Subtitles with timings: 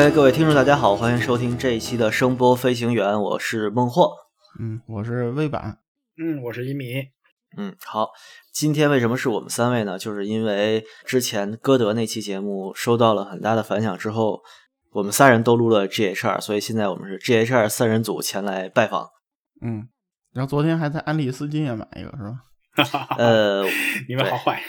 [0.00, 4.10] OK，各位听众，大家好，欢迎收听这一期的声波飞行员，我是孟获。
[4.58, 5.76] 嗯，我是魏版。
[6.16, 6.86] 嗯，我是一米。
[7.58, 8.08] 嗯，好，
[8.50, 9.98] 今天为什么是我们三位呢？
[9.98, 14.40] 就是因为之前歌德那期节目收到了很大的反响之后，
[14.92, 19.06] 我们三人都录了 GHR，所以现在我们是 GHR 三人组前来拜访。
[19.60, 19.86] 嗯，
[20.32, 23.06] 然后昨天还在安利丝巾也买一个，是吧？
[23.18, 23.64] 呃，
[24.08, 24.62] 你们好坏。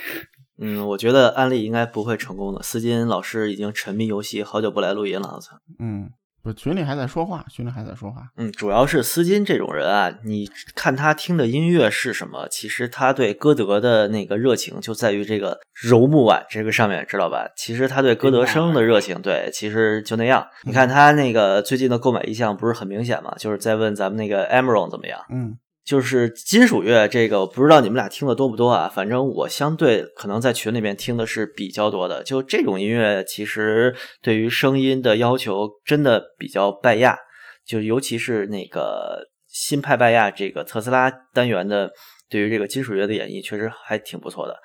[0.61, 2.61] 嗯，我觉得安利应该不会成功的。
[2.61, 5.57] 斯金老师已经沉迷游戏，好久不来录音了，我操。
[5.79, 6.11] 嗯，
[6.43, 8.21] 不，群里还在说话，群里还在说话。
[8.37, 17.47] 嗯，主要是斯金这种人啊，你看他听的音乐是什么，其实他对歌德的那个热情就在于这个柔木碗这个上面，知道吧？
[17.57, 20.45] 其实他对歌德声的热情，对，其实就那样。
[20.63, 23.33] 你看他那个最近的购买意向不是很明显嘛？
[23.39, 25.19] 就是在问咱们那个 Emerald 怎么样？
[25.31, 25.57] 嗯。
[25.83, 28.87] 就是金属乐这个，我不知道你们俩听的多不多啊？
[28.87, 32.23] 反正我相对可能在群里面听的是比较多的。
[32.23, 37.17] 就这种音乐，其实对于声音的要求真的比较拜亚。
[37.65, 41.91] 就尤其是那个新派拜亚这个特斯拉单元的，
[42.29, 44.55] 对于这个金属乐的演绎，确实还挺不错的。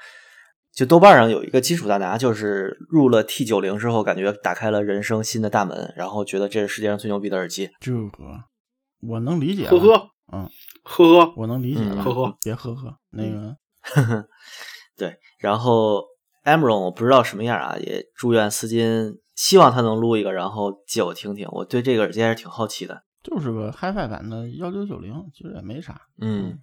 [0.75, 7.71] 就豆瓣上有一个金属大拿，就是入了 T 九零之后，感觉打开了人生新的大门，然后觉得这是世界上最牛逼的耳机。
[7.81, 7.99] 这个
[9.01, 9.67] 我能理解。
[9.69, 10.49] 呵呵，嗯。
[10.89, 12.03] 呵呵，我能理解了。
[12.03, 13.57] 呵呵，别呵呵，那个，
[14.97, 15.19] 对。
[15.39, 16.05] 然后
[16.45, 21.49] Emerald 我不知道什么样啊，也祝愿丝巾，希望他能录一个，然后借我听听。
[21.51, 23.03] 我对这个耳机还是挺好奇的。
[23.25, 26.01] 就是个 HiFi 版的幺九九零，其实也没啥。
[26.21, 26.57] 嗯，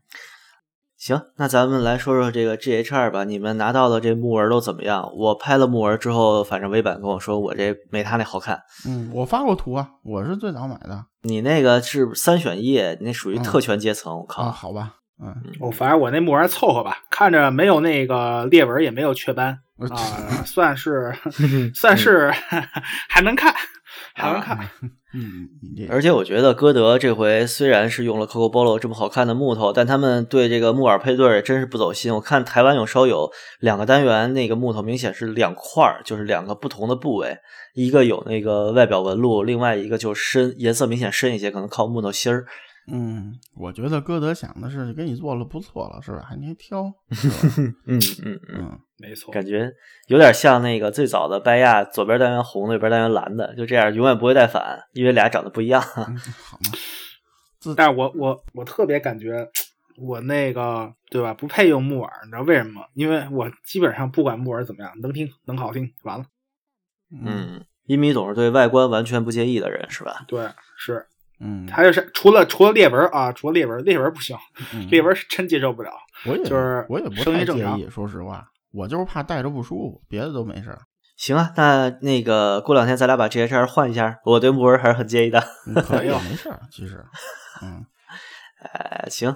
[1.06, 3.26] 行，那咱们来说说这个 G H 二吧。
[3.26, 5.12] 你们拿到的这木纹都怎么样？
[5.18, 8.58] 我拍了木纹之后，反正微版跟我说，我这没他那好看。
[8.88, 11.04] 嗯，我发过图啊，我是最早买的。
[11.24, 14.18] 你那个是三选一，那属于特权阶层。
[14.20, 19.98] 我靠，好吧，嗯，我反正我那木纹凑合吧，看着没有那个裂纹，也没有雀斑啊，
[20.46, 21.14] 算是
[21.76, 22.32] 算是
[23.12, 23.54] 还能看，
[24.14, 24.58] 还能看。
[25.16, 25.48] 嗯，
[25.90, 32.12] 而且我觉得歌德这回虽然是用了 Coco Bolo 这么好看的木头，但他们对这个木耳配对真是不走心。
[32.16, 37.38] 我看台湾有稍有两个单元那个木头明显是两块，就是两个不同的部位，
[37.76, 42.46] 一个有那个外表纹路，另外一个就深颜色明显深一些，可能靠木头芯儿。
[42.88, 46.22] 嗯， 我觉得歌德想的是给你做了不错了，是吧？
[46.28, 46.84] 还你挑，
[47.88, 49.72] 嗯嗯嗯， 没错，感觉
[50.08, 55.82] 有点像那个最早的拜亚，左边单元红的，右边单元蓝的，就这样永远不会带反，因为俩长得不一样。
[55.82, 59.48] 好嘛，但是我我我特别感觉
[59.98, 62.88] 我那个对吧，不配用木耳，你知道为什么吗？
[62.94, 66.26] 因为我基本上不管木耳怎么样，能听能好听，完了。
[67.12, 70.26] 嗯，一米总是对外观完全不介意的人，是吧？
[70.28, 71.06] 对，是。
[71.44, 74.38] 嗯，他就是除了除了裂纹啊，除了裂纹，裂纹不行，
[74.90, 75.92] 裂纹是真接受不了。
[76.26, 80.78] 我也就是我也不太介意，说实话，我就是怕戴着不舒服，别的都没事。
[81.18, 85.44] 行啊，那那个过两天咱俩把 GHR 换一下，我对木纹还是很介意的。
[85.86, 87.06] 可以， 没事，其实，
[87.62, 87.86] 嗯，
[88.64, 89.36] 呃，行，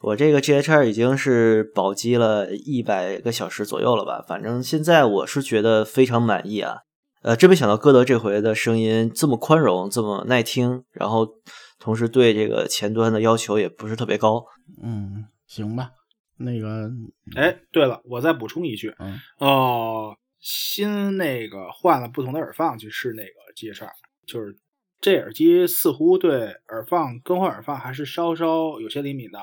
[0.00, 6.78] 我这个 GHR 已经是保机了一百个小时左右了吧，反正现在我是觉得非常满意啊。
[7.22, 11.28] 呃，真没想到歌德这回的声音这么宽容，这么耐听，然后
[11.78, 14.44] 同时对这个前端的要求也不是特别高。
[14.82, 15.90] 嗯，行吧。
[16.38, 16.90] 那个，
[17.36, 23.92] 哎，对了，我再补充一句，嗯，哦，新那个换了不同的耳放去试那个 G H R，
[24.26, 24.56] 就是
[25.00, 29.38] 这耳机似乎对耳放更换耳放还是稍稍有些灵敏的，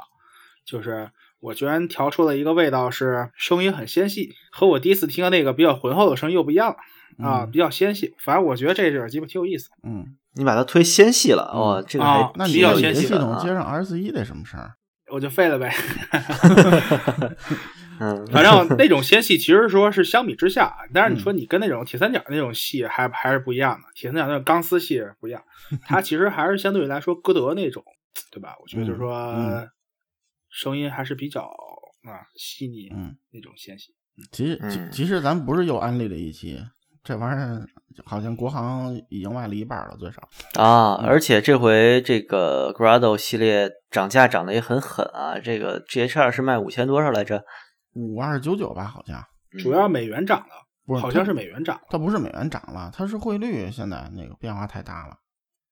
[0.65, 6.75] 就是我居然调出了一个味道是声音很纤细，和我第一次听的那个比较浑厚的声音又不一样了。
[7.21, 9.69] 啊，比较纤细，反正我觉得这耳机吧挺有意思。
[9.83, 14.75] 嗯，你把它推纤细了哦，这个还那比较纤细系统接上 R 四一得什么事儿？
[15.11, 15.73] 我就废了呗。
[18.01, 25.43] 嗯，反正那种纤细其实说是相比之下，但是你说你跟那种铁三角那种细还还是不一样的，铁三角那种钢丝细不一样，
[25.85, 27.83] 它其实还是相对于来说歌德那种，
[28.31, 28.55] 对吧？
[28.61, 29.67] 我觉得就是说
[30.49, 33.93] 声音还是比较啊细腻，嗯，那种纤细。
[34.31, 36.57] 其实其其实咱不是又安利了一期。
[37.09, 37.65] 这玩意儿
[38.05, 40.21] 好像国行已经卖了一半了，最少
[40.61, 40.93] 啊！
[41.03, 45.39] 而且这回这个 Grado 系列涨价涨得也很狠啊！
[45.39, 47.43] 这个 GHR 是卖五千多少来着？
[47.95, 49.19] 五二九九吧，好像。
[49.57, 51.01] 主要美元涨了，不是？
[51.01, 55.15] 好像是美元涨，它不是美元涨了，它是汇率现在那个变化太大了。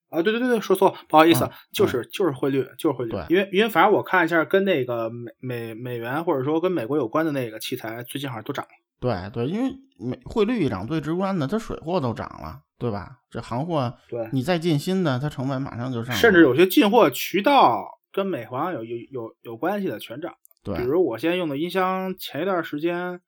[0.09, 3.11] 啊，对对对对，说错，不好意思，就是就是汇率，就是汇率。
[3.11, 8.71] 对，因为因为反正我看一下，跟那个美美美元或者说跟美国有关的那个器材，最近好像都涨了。
[8.99, 13.19] 对对，因为美汇率一涨，最直观的，它水货都涨了，对吧？
[13.29, 16.15] 这行货，对，你再进新的，它成本马上就上。
[16.15, 20.33] 甚至有些进货渠道跟美皇有有有有关系的全涨。
[20.63, 23.21] 对，比如我现在用的音箱，前一段时间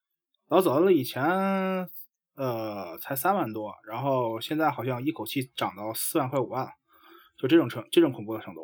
[0.48, 1.24] 老早了以前，
[2.36, 6.68] 呃才三万多，然后现在好像一口气涨到四万块五万，
[7.38, 8.62] 就这种程这种恐怖的程度。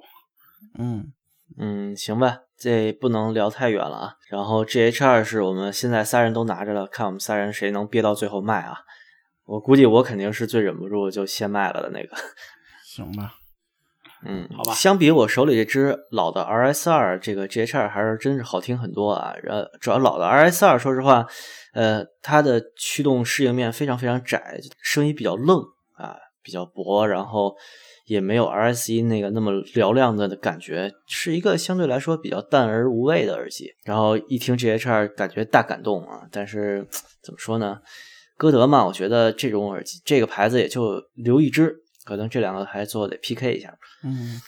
[0.78, 1.14] 嗯
[1.58, 4.14] 嗯，行吧，这不能聊太远了啊。
[4.30, 8.80] 然后 GH 二是我们现在仨人都拿着了，看我们仨人谁能憋到最后卖啊。
[9.46, 12.18] 我估计我肯定是最忍不住就先卖了的那个。
[12.84, 13.36] 行吧，
[14.26, 19.34] 嗯，好吧相比我手里这只老的 RS 二，这个 GH 二还是真是好听很多啊。
[19.48, 21.28] 呃，主要老的 RS 二，说实话，
[21.74, 25.60] 呃，它的驱动适应面非常非常窄，声音比较愣
[25.96, 27.56] 啊，比较薄，然后
[28.06, 33.74] 也没有 R S E 那个那么嘹亮的感觉，是一个相对来说比较淡而无味的耳机。
[33.84, 36.28] 然后一听 G H R，，感觉大感动啊。
[36.32, 36.88] 但是
[37.22, 37.80] 怎么说呢？
[38.38, 43.78] 歌德嘛，我觉得这种耳机，这个牌子也就留一只，可能这两个还做得 PK 一下。
[44.04, 44.42] 嗯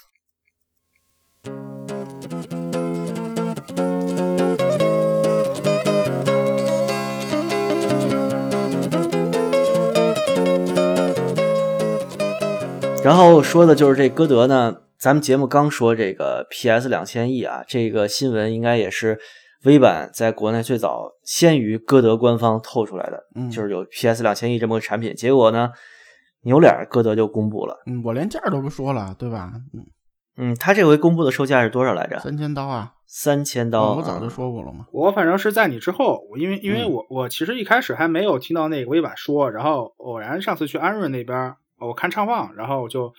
[13.07, 19.17] 然后说的就是这歌德呢，咱们节目刚说这个 PS 两千亿啊，这个新闻应该也是
[19.63, 25.15] 微版在国内最早先于歌德官方透出来的，嗯，就是有 PS 两千亿这么个产品。
[25.15, 25.69] 结果呢，
[26.41, 29.53] 扭脸歌德就公布了，嗯，我连价儿都不说了，对吧？
[29.73, 32.19] 嗯，嗯，他这回公布的售价是多少来着？
[32.19, 33.93] 三千刀啊，三千刀。
[33.93, 34.85] 我早就嗯说过了嘛。
[34.91, 43.13] 我反正是在你之后，我因为因为嗯我我其实一开始还没有听到那个微版说，然后偶然上次去安润那边，我看畅放，然后我就，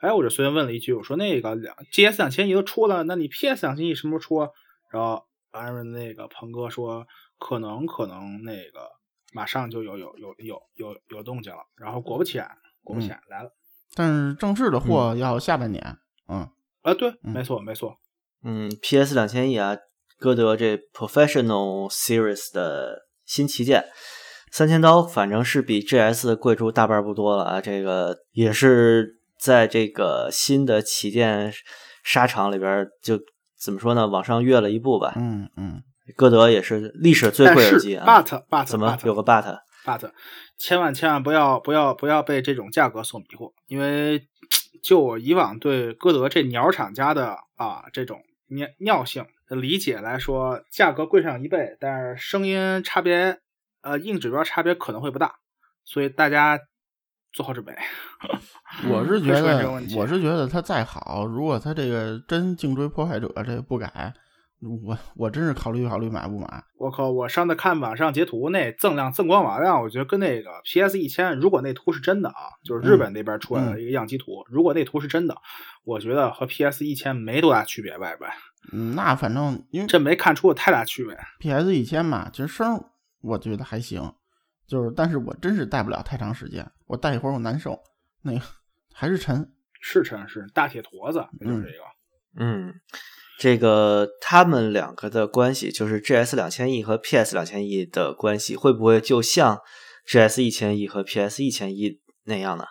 [0.00, 4.48] 哎，我就随便问了一句，我说那个两 GS 两千亿都出了，那你 PS 两千亿什么时候出啊？
[4.92, 7.06] 然后安润那个鹏哥说，
[7.38, 8.88] 可能可能那个
[9.32, 12.48] 马上就有有有有有有动静了，然后果不其然，
[12.82, 13.50] 果不其然来了，
[13.94, 15.98] 但是正式的货要下半年。
[16.28, 16.48] 嗯
[16.82, 17.98] 啊，对，嗯没错没错，
[18.44, 19.76] 嗯，PS 两千亿啊，
[20.18, 23.84] 歌德这 Professional Series 的新旗舰，
[24.56, 27.60] 三千刀，反正是比 GS 贵出大半不多了啊。
[27.60, 31.52] 这个也是在这个新的旗舰
[32.04, 33.18] 沙场里边，就
[33.58, 35.14] 怎么说呢，往上跃了一步吧。
[35.16, 35.82] 嗯嗯，
[36.14, 40.12] 歌德也是历史最贵耳机啊，but but 怎么 but 有个 but？but
[40.56, 44.22] 千万千万不要不要不要被这种价格所迷惑，因为
[44.84, 48.20] 就我以往对歌德这鸟厂家的啊这种
[48.50, 53.40] 尿尿性的理解来说，价格贵上一倍，但是声音差别
[53.84, 55.34] 呃硬指标差别可能会不大，
[55.84, 56.58] 所以大家
[57.32, 57.72] 做好准备。
[58.90, 64.12] 我是觉得我是觉得它再好，如果它这个真颈椎破坏者这不改，
[64.86, 66.64] 我我真是考虑考虑买不买。
[66.78, 67.10] 我靠！
[67.10, 75.36] 我上次看网上截图，那锃亮锃光瓦亮，我觉得跟那个 PS 一千，如果那图是真的啊，就是日本那边出来的一个样机图，如果那图是真的，
[75.84, 78.30] 我觉得和 PS 一千没多大区别，外边
[78.72, 81.16] 嗯，那反正因为这没看出有太大区别。
[81.38, 82.84] PS 一千嘛，其实声儿
[83.24, 84.14] 我觉得还行，
[84.66, 87.78] 就是但是我真是戴不了太长时间，我戴一会儿我难受，
[88.22, 88.40] 那个
[88.92, 89.50] 还是沉。
[89.86, 91.84] 是沉是大铁坨子，那就是这个。
[92.36, 92.72] 嗯，
[93.38, 99.60] 这个他们两个的关系，就是 GS 两千亿和 PS 两千亿的关系，会不会就像
[100.06, 102.64] GS 一千亿和 PS 一千亿那样呢？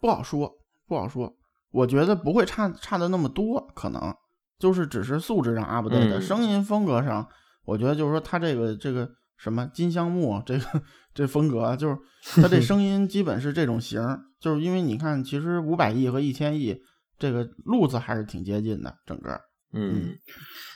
[0.00, 0.56] 不好说，
[0.86, 1.36] 不好说。
[1.70, 4.14] 我觉得不会差差的那么多，可能
[4.58, 7.28] 就是只是素质上 up 的的，嗯声音风格上，
[7.66, 9.06] 我觉得就是说他这个这个
[9.44, 10.82] 什么金香木这个
[11.12, 11.98] 这风格，啊就是
[12.40, 16.80] 它这声音基本是这种型儿，就是因为你看，其实五百亿和一千亿
[17.18, 19.38] 这个路子还是挺接近的，整个。
[19.74, 20.16] 嗯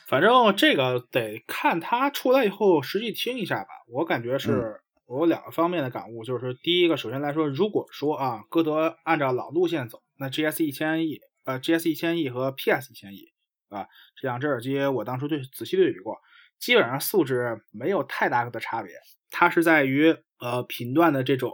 [0.06, 3.68] 反正这个得看它出来以后实际听一下吧。
[3.90, 13.28] 我感觉是我有两个方面的感悟，就是第一个，首先来说，如果说啊，歌德按照老路线走，那 GS 一千亿，呃，GS 一千亿和 PS 一千亿
[13.70, 13.86] 啊，
[14.20, 16.18] 这两只耳机我当初对仔细对比过，
[16.58, 18.92] 基本上素质没有太大的差别，
[19.30, 21.52] 它是在于呃频段的这种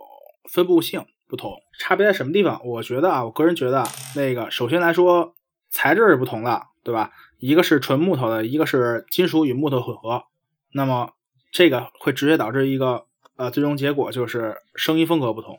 [0.51, 2.61] 分布性不同，差别在什么地方？
[2.65, 3.85] 我觉得啊，我个人觉得
[4.17, 5.35] 那个首先来说
[5.71, 7.13] 材质是不同的，对吧？
[7.39, 10.25] 一个是纯木头的，一个是金属与木头混合，
[10.73, 11.13] 那么
[11.53, 13.07] 这个会直接导致一个
[13.37, 15.59] 呃最终结果就是声音风格不同。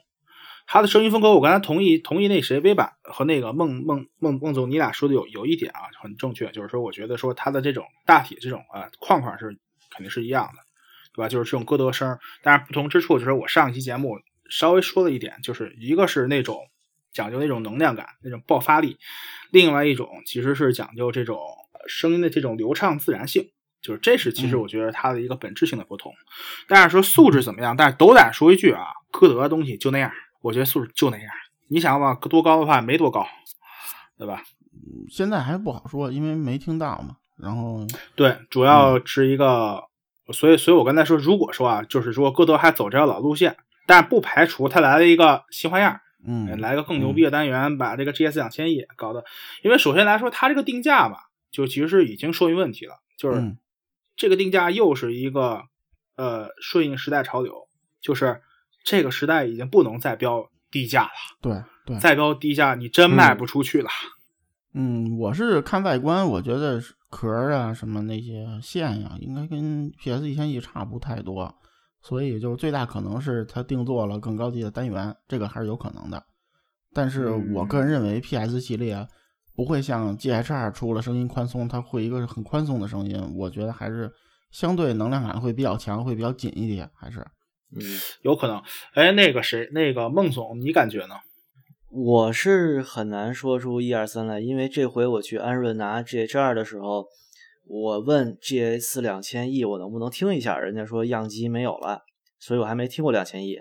[0.67, 9.57] 它的声音风格，我刚才同意同意那谁微版和那个孟孟孟孟总你俩说的有有一点啊很正确，就是说我觉得说他的这种大体这种呃框框是
[9.91, 10.59] 肯定是一样的，
[11.13, 11.29] 对吧？
[11.29, 14.19] 就是这种歌德声，但是不同之处就是我上一期节目
[14.49, 16.57] 稍微说了一点，就是一个是那种
[17.13, 18.97] 讲究那种能量感、那种爆发力，
[19.51, 21.37] 另外一种其实是讲究这种
[21.73, 23.51] 呃声音的这种流畅自然性。
[23.81, 26.11] 就是这是其实嗯我觉得它的一个本质性的不同，
[26.67, 30.11] 但是说素质怎么样，但是斗胆说一句啊，歌德的东西就那样，
[30.45, 31.27] 我觉得素质就那样。
[31.69, 33.25] 你想吧，多高的话没多高，
[34.15, 34.43] 对吧？
[35.09, 37.17] 现在还不好说，因为没听到嘛。
[37.35, 39.85] 然后，对，主要是一个，
[40.31, 49.25] 所以，所以我刚才说，如果说啊，就是说歌德还走这条老路线，但不排除他来了一个新花样，嗯，来个更牛逼的单元，把这个 GS 两千亿搞的。
[49.63, 53.57] 因为首先来说，它这个定价吧，就其实已经说明问题了，就是嗯
[54.15, 55.63] 这个定价又是一个
[56.15, 57.67] 呃顺应时代潮流，
[57.99, 58.43] 就是
[58.85, 61.09] 这个时代已经不能再标低价了，
[61.41, 63.89] 对对，再标低价你真卖不出去了。
[64.73, 71.55] 嗯，我是看外观，我觉得壳儿啊什么那些线呀，应该跟 PS 一千一差不太多，
[72.01, 76.23] 所以就是最大可能是它定做了更高级的单元，这个还是有可能的。
[76.93, 79.07] 但是我个人认为 PS 系列
[79.55, 84.11] 不会像 GHR 出了声音宽松，它会一个很宽松的声音，我觉得还是
[84.51, 87.25] 相对能量感会比较强，会比较紧一点，还是。
[87.71, 87.81] 嗯，
[88.21, 88.61] 有可能。
[88.93, 91.15] 哎，那个谁，那个孟总，你感觉呢？
[91.89, 97.07] 我是很难说出一二三来，因为这回我去安润拿 GH 二的时候，
[97.65, 102.03] 我问 GS 两千 E 我能不能听一下，人家说样机没有了，
[102.37, 103.59] 所以我还没听过两千 E。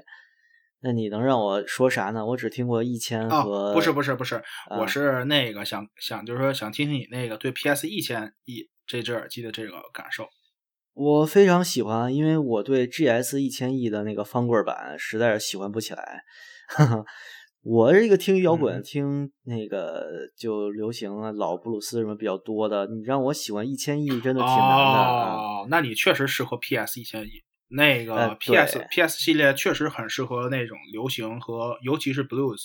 [0.80, 2.26] 那你能让我说啥呢？
[2.26, 4.34] 我只听过一千和、哦，不是不是不是，
[4.68, 10.28] 啊我是那个想想就是说想听听你那个对 PS 一千 E 这只耳机的这个感受。
[10.94, 16.22] 我非常喜欢，因为我对 GS 一千亿的那个方棍版实在是喜欢不起来。
[17.62, 25.34] 我是一个听摇滚、嗯听那个就流行啊、老布鲁斯什么比较多的，你让我喜欢一千亿真的挺难的啊。
[25.34, 27.42] 哦，那你确实适合 PS 一千亿。
[27.68, 32.60] 那个呃 PS、对 PS 系列确实很适合那种流行和尤其是 blues，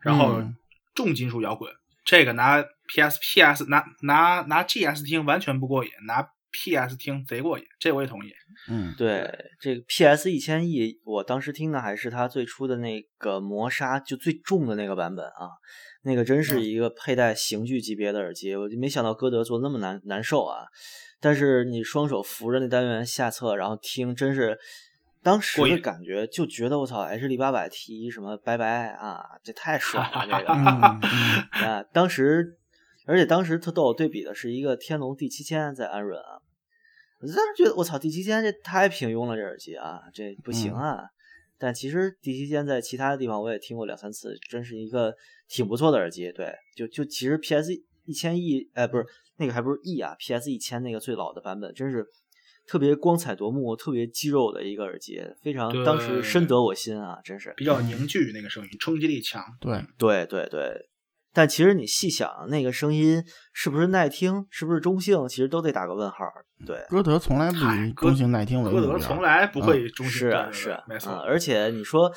[0.00, 0.54] 然后嗯
[0.94, 1.70] 重金属摇滚。
[2.04, 8.30] 这个拿 PS PS 拿拿拿 GS 听完全不过瘾，拿 PS 听贼过瘾，这我也同意。
[8.68, 9.28] 嗯，对，
[9.60, 15.48] 这个 PS 一千亿我当时听的还是它最初的那个磨砂，就最重的那个版本啊，
[16.02, 20.66] 那个真是嗯一个佩戴刑具级别的耳机，我就没想到歌德做得那么难难受啊。
[21.20, 24.58] 但是你双手扶着那单元下侧，然后听，真是
[25.22, 31.00] 当时的感觉，就觉得我操，HD 八百 T 什么拜拜啊，这太爽了， 这个嗯
[31.62, 32.58] 嗯 啊，当时，
[33.06, 36.41] 而且当时特逗，对比的是一个天龙第七千在安润啊，
[37.22, 41.04] 我当时觉得我操第七千这太平庸了，这耳机啊，这不行啊。
[41.56, 45.14] 但其实第七千在其他的地方我也听过两三次，真是一个
[45.48, 46.32] 挺不错的耳机。
[46.32, 47.70] 对，就就其实 PS
[48.04, 52.04] 一千 E，哎，不是那个还不是 E 啊，PS 一千那个最老的版本，真是
[52.66, 57.54] 特别光彩夺目、特别肌肉的一个耳机，非常当时深得我心啊，真是。
[57.56, 59.44] 比较凝聚那个声音，冲击力强。
[59.60, 60.88] 对，对对对，
[61.32, 66.16] 但其实你细想，那个声音是不是耐听，是不是中性，其实都得打个问号。
[66.66, 71.12] 对，歌德从来不以中性耐听为歌目标，德从来不会中性，是啊对对对是啊，没错。
[71.12, 72.12] 啊而且你说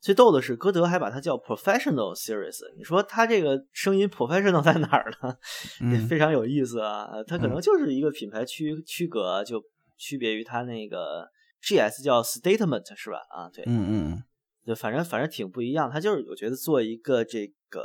[0.00, 5.36] 最逗的是，歌德还把它叫 Professional Series，你说他这个声音 Professional 在哪儿呢？
[5.92, 7.08] 也嗯非常有意思啊。
[7.26, 9.62] 它可能嗯就是一个品牌区区隔，就
[9.96, 11.28] 区别于它那个
[11.62, 13.18] GS 叫 Statement 是吧？
[13.30, 14.22] 啊，对，嗯嗯
[14.66, 17.84] 就反正反正挺不一样，它就是我觉得做一个这个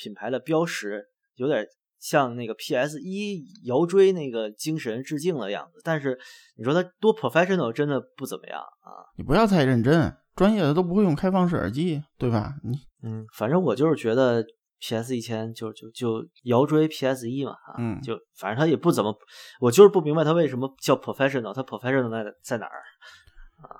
[0.00, 1.04] 品牌的标识，
[1.34, 1.66] 有点
[1.98, 5.80] 像那个 PS 一摇锥那个精神致敬的样子。
[5.84, 6.18] 但是
[6.56, 9.04] 你说它多 professional，真的不怎么样啊。
[9.18, 12.54] 你不要太认真，专业的都不会用开放式耳机，对吧？
[12.64, 14.42] 你嗯，反正我就是觉得
[14.80, 19.14] PS 一千就就就摇锥 PS 一嘛啊，嗯就反正它也不怎么，
[19.60, 22.82] 我就是不明白它为什么叫 professional，它 professional 在在哪儿？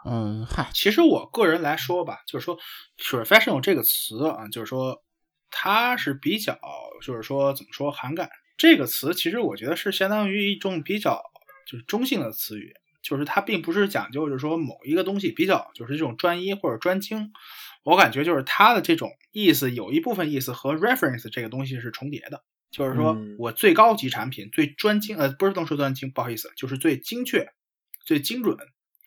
[0.05, 2.55] 嗯，嗨，其实我个人来说吧，就是说
[2.99, 4.95] “professional” 这个词啊，就是说
[5.51, 6.59] 它是比较，
[7.03, 11.23] 就是说怎么说涵盖这个词，其实我觉得是相当于一种比较
[11.67, 17.33] 就是中性的词语，就是它并不是讲究，就是说某一个东西比较就是这种专一或者专精。
[17.83, 27.49] 我感觉就是它的这种意思，有一部分意思和 reference 这个东西是重叠的，就是说嗯我最高级产品、最专精，呃，不是能说专精，不好意思，就是最精确、
[28.05, 28.59] 最精准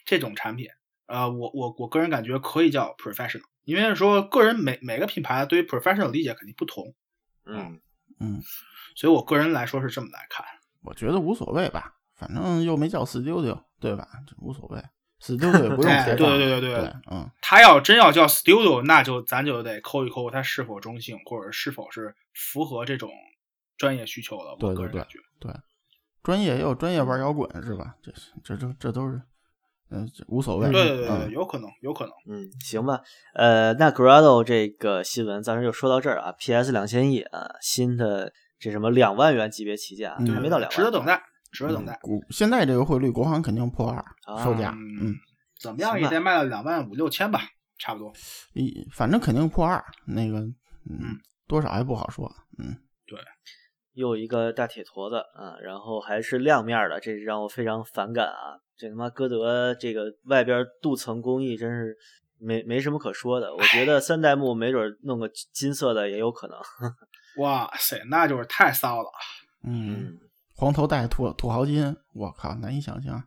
[0.05, 0.69] 这种产品。
[1.05, 6.93] 呃，我我我个人感觉可以叫 professional，因为说个人每每个品牌对于 professional 理解肯定不同，
[7.45, 7.79] 嗯，
[8.19, 8.41] 嗯，
[8.95, 10.45] 所以我个人来说是这么来看。
[10.81, 14.07] 我觉得无所谓吧，反正又没叫 studio，对吧？
[14.27, 14.83] 这无所谓
[15.21, 23.09] ，studio 也不用哎开放，对对对对对，嗯他要真要叫 studio，那就咱就得抠一抠它是否中性，或者是否是符合这种
[23.77, 24.55] 专业需求的。
[24.59, 25.53] 对对对我个人感觉，对，
[26.21, 27.95] 专业也有专业玩摇滚是吧？
[28.01, 29.21] 这是这这这都是，
[29.89, 32.13] 嗯，无所谓，对对对有可能，有可能。
[32.27, 32.99] 嗯，行吧，
[33.35, 36.31] 呃，那 Grado 这个新闻暂时就说到这儿啊。
[36.31, 41.05] PS 两千亿啊，新的这什么两万元级别旗舰啊，嗯还没到两万，值得等。
[41.05, 41.21] 待，
[41.51, 41.99] 值得等待。
[42.01, 45.15] 股现在这个汇率，国行肯定破二啊售价，嗯嗯，
[45.61, 47.41] 怎么样也得卖到两万五六千吧，
[47.77, 48.11] 差不多。
[48.53, 50.55] 一反正肯定破二，那个，嗯
[50.89, 52.75] 嗯，多少也不好说，嗯
[53.05, 53.19] 对
[53.93, 58.57] 又一个大铁坨子啊，然后还是亮面的，这让我非常反感啊！
[58.77, 61.97] 这他妈歌德这个外边镀层工艺真是
[62.37, 63.53] 没没什么可说的。
[63.53, 66.57] 我觉得三代目没准弄个金色的也有可能。
[67.37, 69.09] 哇塞，那就是太骚了。
[69.63, 70.19] 嗯，
[70.55, 73.23] 黄头带土土豪金，我靠，难以想象。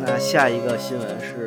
[0.00, 1.41] 那下一个新闻是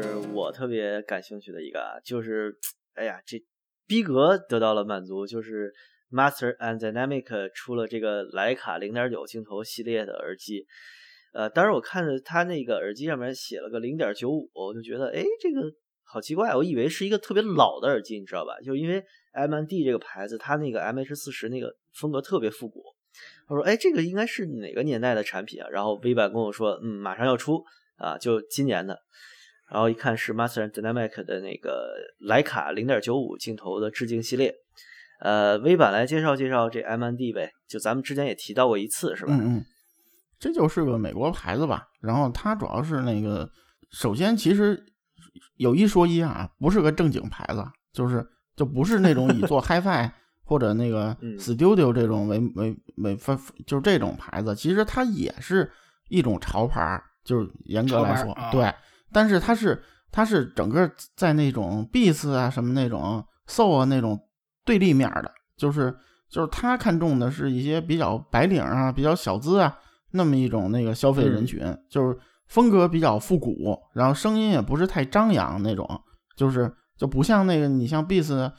[0.45, 2.55] 我特别感兴趣的一个啊，就是
[2.93, 3.43] 哎呀，这
[3.87, 5.73] 逼格得到了满足，就是
[6.11, 10.65] Master and Dynamic 出了这个徕卡零点九镜头系列的耳机。
[11.33, 15.61] 呃，当时我看着它那个耳机上面写了个零点九五，我就觉得哎，这个
[16.03, 18.57] 好奇怪，我以为是一个特别老的耳机，你知道吧？
[18.63, 22.83] 就因为 M N D 这个牌子，它那个 MH 四十那个风格特别复古。
[23.47, 25.67] 我说，哎，这个应该是哪个年代的产品啊？
[25.69, 27.63] 然后 V 版跟我说，嗯，马上要出
[27.97, 28.99] 啊，就今年的。
[29.69, 34.53] 然后一看是 Master Dynamic 的那个徕卡零点九五镜头的致敬系列。
[35.21, 39.33] 呃，V 版来介绍介绍这 MND 呗，就咱们之前也提到过一次，是吧？
[39.33, 39.65] 嗯嗯，
[40.37, 41.87] 这就是个美国牌子吧？
[42.01, 43.49] 然后它主要是那个，
[43.91, 44.85] 首先其实
[45.55, 50.11] 有一说一啊，不是个正经牌子，就是就不是那种以做 HiFi。
[50.47, 55.71] 或者那个 Studio 这种为为为分，就是这种牌子，其实它也是
[56.07, 58.71] 一种潮牌，就是严格来说，对。
[59.11, 59.81] 但是它是
[60.11, 64.19] 它是整个在那种 Beats 啊什么那种 Soul 啊那种
[64.63, 65.95] 对立面的，就是
[66.29, 69.77] 就是他看中的是一些比较白领啊、比较小资啊
[70.11, 75.87] 那么一种那个消费人群，就是风格比较复古，然后声音也不是太张扬那种，
[76.35, 78.51] 就是就不像那个你像 Beats。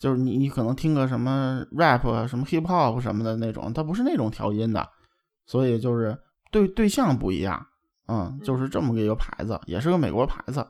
[0.00, 4.86] 就是你，你可能听个什么 rap 啊，什么 hip hop 什么的那种，它不是那种调音的，
[5.46, 6.14] 所以就是
[6.50, 7.64] 对对象不一样，
[8.08, 10.66] 嗯，就是这么个一个牌子，也是个美国牌子。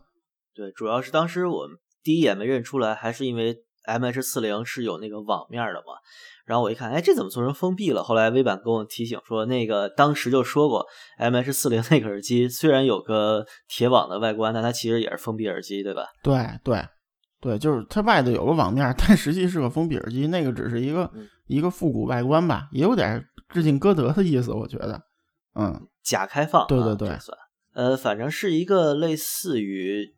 [0.54, 1.68] 对，主要是当时我
[2.02, 5.94] 第一眼没认出来，还是因为 M H 四零是有那个网面的嘛。
[6.46, 8.02] 然后我一看，哎，这怎么做成封闭了？
[8.02, 10.86] 后来微版跟我提醒说，那个当时就说过
[11.18, 16.06] ，M H 四零那个耳机虽然有个铁网的外观，但它其实也是封闭耳机，对吧？
[16.22, 16.84] 对对。
[17.40, 21.10] 对，就是它外头有个网面，但实际是个封闭耳机，那个只是一个
[21.46, 24.98] 一个复古外观吧，也有点致敬歌德的意思，我觉得，
[25.54, 27.36] 嗯，假开放，对对对，算，
[27.72, 30.14] 呃，反正是一个类似于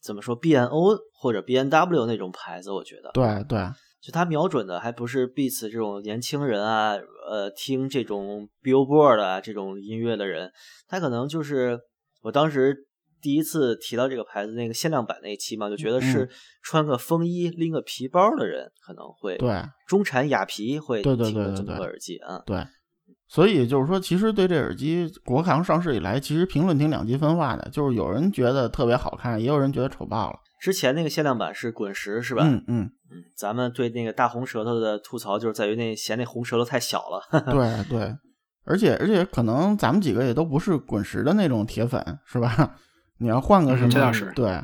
[0.00, 3.58] 怎么说 B N O 或者 B N W 那种牌子，我觉得，对对，
[4.00, 6.96] 就它瞄准的还不是 Beats 这种年轻人啊，
[7.28, 10.52] 呃，听这种 Billboard 啊这种音乐的人，
[10.86, 11.80] 他可能就是
[12.22, 12.86] 我当时。
[13.18, 16.28] 第一次提到这个牌子那个限量版那一期嘛，就觉得是
[16.62, 19.50] 穿个风衣拎个皮包的人可能会对。
[19.88, 22.40] 中产雅皮会对对对这么个耳机啊。
[22.46, 22.58] 对，
[23.28, 30.38] 所以就是说，其实对这耳机国行上市以来，其实评论挺两极分化的，就是有人觉得特别好看，也有人觉得丑爆了。
[30.60, 32.42] 之前那个限量版是滚石是吧？
[32.44, 37.22] 嗯嗯嗯，咱们对那个大红舌头的吐槽就是在于那嫌那红舌头太小了。
[37.52, 38.16] 对对，
[38.64, 42.76] 而且而且可能咱们几个也都不是滚石的那种铁粉，是吧？
[43.18, 43.90] 你要换个什么？
[44.34, 44.62] 对，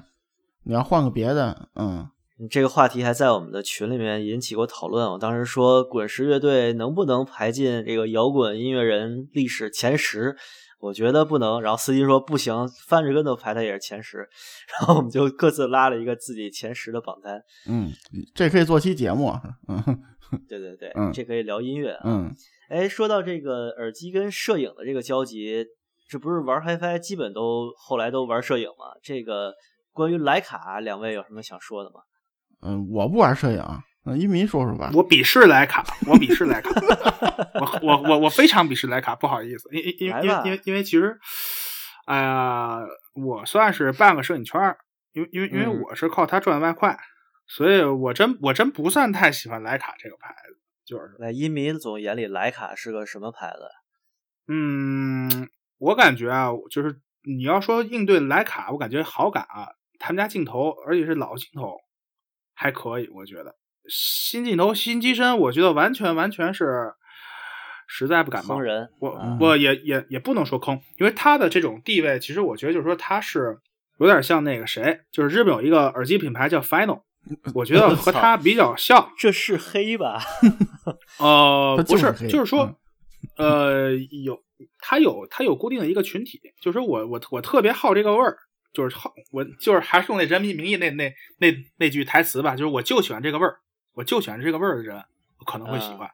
[0.64, 2.08] 你要换个别的，嗯，
[2.50, 5.10] 这个话题还在我们的群里面引起过讨论。
[5.10, 10.36] 我当时说，滚石乐队能不能排进这个摇滚音乐人历史前十？
[10.80, 11.60] 我觉得不能。
[11.62, 14.18] 然后司机说不行，翻着跟头排他也是前十。
[14.72, 17.42] 然后我们就各自拉了一个自己前十的榜单。
[17.68, 17.90] 嗯，
[18.34, 19.32] 这可以做期节目。
[19.68, 20.02] 嗯，
[20.48, 21.96] 对对对，嗯，这可以聊音乐。
[22.04, 22.34] 嗯，
[22.68, 25.66] 哎，说到这个耳机跟摄影的这个交集。
[26.08, 28.92] 这不是玩 HiFi，基本都后来都玩摄影嘛？
[29.02, 29.54] 这个
[29.92, 32.00] 关于徕卡，两位有什么想说的吗？
[32.62, 33.62] 嗯，我不玩摄影，
[34.04, 34.90] 那一鸣说说吧。
[34.94, 36.70] 我鄙视徕卡，我鄙视徕卡，
[37.60, 41.18] 我我我我非常鄙视徕卡，不好意思，因因因为因为因为因为其实，
[42.06, 42.80] 哎呀，
[43.14, 44.78] 我算是半个摄影圈儿，
[45.12, 46.96] 因为因为因为我是靠它赚外快，
[47.46, 50.58] 所以我真我真不算太喜欢徕卡这个牌子。
[50.84, 53.68] 就是在一鸣总眼里，徕卡是个什么牌子？
[54.48, 55.48] 嗯。
[55.78, 59.66] 我感觉啊，就是你要说应对徕卡，我感觉好感啊，
[59.98, 61.76] 他们家镜头，而且是老镜头，
[62.62, 63.08] 还可以。
[63.12, 63.56] 我觉得
[63.88, 66.92] 新镜头、新机身，我觉得完全完全是
[67.88, 68.54] 实在不感冒。
[68.54, 73.58] 坑人，我我也也也不能说坑，因为它的这种地位，其实我觉得就是说它是
[73.98, 77.02] 有点像那个谁，就是日本有一个耳机品牌叫 Final，
[77.54, 79.10] 我觉得和他比较像。
[79.18, 80.22] 这是黑吧？
[81.18, 82.78] 呃，不是，就是说，
[83.36, 83.92] 呃，
[84.24, 84.40] 有。
[84.78, 88.36] 他有他有固定的一个群体，就是我我我特别好这个味儿，
[88.72, 93.58] 就是好我就是还是用那《人民名义》那那那那句台词吧，就是我就喜欢这个味儿，
[93.94, 95.04] 我就喜欢这个味儿的人
[95.38, 96.10] 我可能会喜欢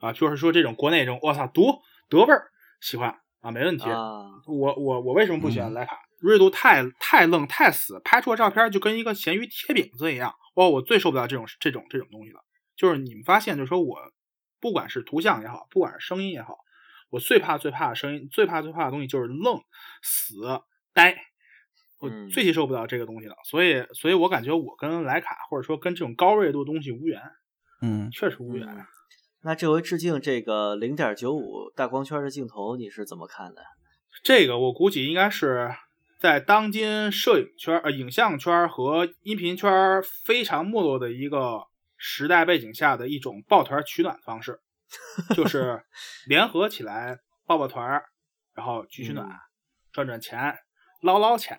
[0.00, 3.84] 啊，就是说这种国内这种我操独德味儿喜欢啊，没问题。
[3.88, 5.98] 我我我为什么不喜欢徕卡？
[6.20, 10.34] 锐度太太愣太死，拍出的照片就跟一个咸鱼贴饼子一样。
[10.54, 12.40] 哦，我最受不了这种这种这种东西了。
[12.76, 13.98] 就是你们发现，就是说我
[14.60, 16.56] 不管是图像也好，不管是声音也好，
[17.10, 19.62] 我最怕最怕的声音，最怕最怕的东西就是愣、
[20.02, 20.62] 死、
[20.92, 21.14] 呆。
[22.04, 27.20] 我嗯最接受不了这个东西了，所以，所以我感觉我跟徕卡或者说跟这种高锐度的东西无缘，
[27.82, 28.68] 嗯，确实无缘。
[28.68, 28.84] 嗯
[29.46, 33.60] 那这回致敬这个零点九五大光圈的镜头，你是怎么看的？
[34.22, 35.70] 这个我估计应该是
[36.18, 39.70] 在当今摄影圈、呃影像圈和音频圈
[40.24, 41.62] 非常没落的一个
[41.98, 44.58] 时代背景下的一种抱团取暖方式，
[45.36, 45.84] 就 是
[46.26, 48.04] 联合起来抱抱团儿，
[48.54, 49.36] 然后取取暖，嗯
[49.92, 50.56] 赚赚钱，
[51.02, 51.58] 捞捞钱。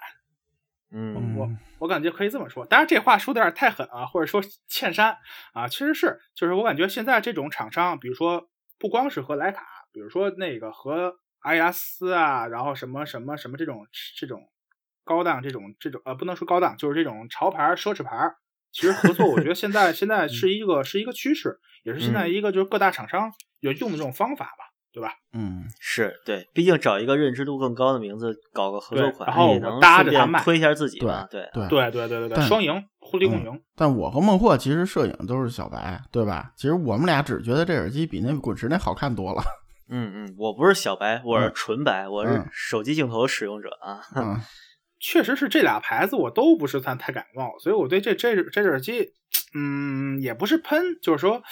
[0.91, 1.35] 嗯。
[1.37, 5.17] 我我感觉可以这么说，当然这话说的有点太狠啊，或者说欠删
[5.53, 13.85] 啊，其实是就是我感觉现在这种厂商，比如说不光是和徕卡，比如说那个和阿迪达斯啊，然后什么什么什么这种
[14.17, 14.41] 这种
[15.03, 18.31] 高档这种这种呃不能说高档，就是这种潮牌奢侈牌，
[18.71, 25.11] 其实合作我觉得现在现在 是一个是一个趋势，也是现在一个就是各大厂商有用的这种方法吧，对吧？
[25.33, 31.27] 嗯，是对，毕竟找一个认知度更高的名字搞个合作款，然后也能顺搭着它卖便推一下自己嘛。
[31.29, 33.61] 对，对对对对对对，双赢，互利共赢。
[33.75, 36.53] 但我和孟获其实摄影都是小白，对吧？
[36.55, 39.43] 其实我们俩只觉得这耳机比那滚石那好看多了。
[39.91, 43.99] 嗯嗯，我不是小白，我是嗯纯白，我是嗯手机镜头使用者啊。
[44.15, 44.39] 嗯
[44.97, 49.11] 确实是这俩牌子我都不是算太感冒，所以我对这这这耳机，
[49.53, 51.43] 嗯，也不是喷，就是说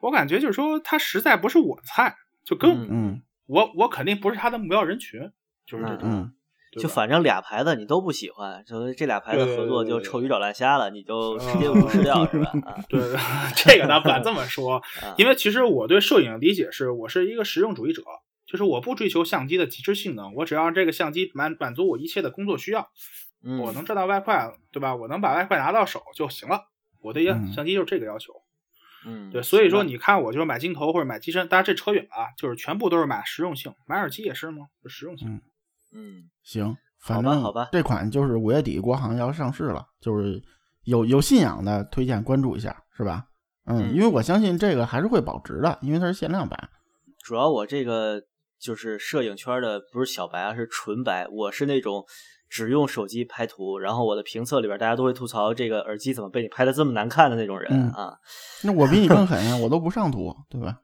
[0.00, 2.16] 我感觉就是说它实在不是我菜，
[2.48, 5.20] 就跟、嗯嗯我我肯定不是他的目标人群，
[5.66, 6.32] 就是这种，嗯
[6.80, 12.52] 就反正俩牌子你都不喜欢，所以这俩牌子合作就臭鱼找烂虾了，你就直接嗯无视掉是吧？
[12.64, 13.00] 啊对，
[13.56, 18.02] 这个咱不敢这么说，啊因为其实我对摄影的理解是我是一个实用主义者，
[18.46, 22.90] 就是我不追求相机的极致性能，我只要让这个相机满满足我一切的工作需要，
[23.42, 24.94] 嗯，我能赚到外快，对吧？
[24.94, 26.66] 我能把外快拿到手就行了。
[27.00, 28.34] 我对嗯相机就是这个要求。
[28.34, 28.47] 嗯，
[29.32, 34.66] 对，所以说你看，我就是买镜头或者买机身，当然这扯远了啊，就是全部都是买实用性，买耳机也是吗？
[34.82, 35.28] 就实用性。
[35.28, 35.40] 嗯
[35.94, 40.42] 嗯行，好反正吧好吧这款就是五月底国行要上市了，就是
[40.84, 43.24] 有有信仰的推荐关注一下，是吧？
[43.64, 46.68] 嗯，嗯因为我相信这个还是会保值的，因为它是限量版。
[47.22, 48.22] 主要我这个
[48.58, 51.26] 就是摄影圈的不是小白啊，是纯白。
[51.28, 52.04] 我是那种
[52.48, 58.12] 只用手机拍图，然后我的评测里边大家都会吐槽这个耳机怎么被你拍的这么难看的那种人、嗯啊
[58.64, 60.78] 那我比你更狠呀， 我都不上图，对吧？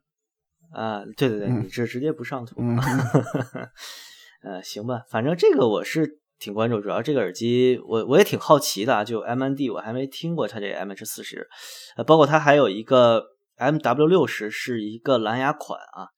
[0.72, 1.04] 啊！
[1.16, 2.56] 对对对，嗯你这直接不上图。
[2.58, 2.76] 嗯
[4.42, 11.48] 呃，行吧，反正这个我是挺关注，主要这个耳机我我也挺好奇的啊，就 M N D 我还没听过它这个 M H 四十，
[11.96, 13.24] 呃，包括它还有一个
[13.56, 16.08] M W 六十是一个蓝牙款啊，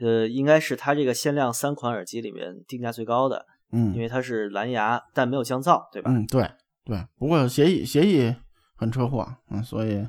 [0.00, 6.10] 呃，应该是它这个限量三款耳机里面定价最高的，嗯因为它是蓝牙但没有降噪，对吧？
[6.10, 6.50] 嗯，对
[6.84, 8.34] 对，不过协议协议
[8.74, 10.06] 很车祸，嗯，所以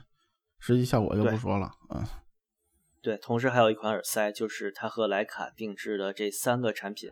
[0.59, 2.03] 实际效果就不说了，嗯
[3.01, 7.09] 对，同时还有一款耳塞，就是它和徕卡定制的这三个产品。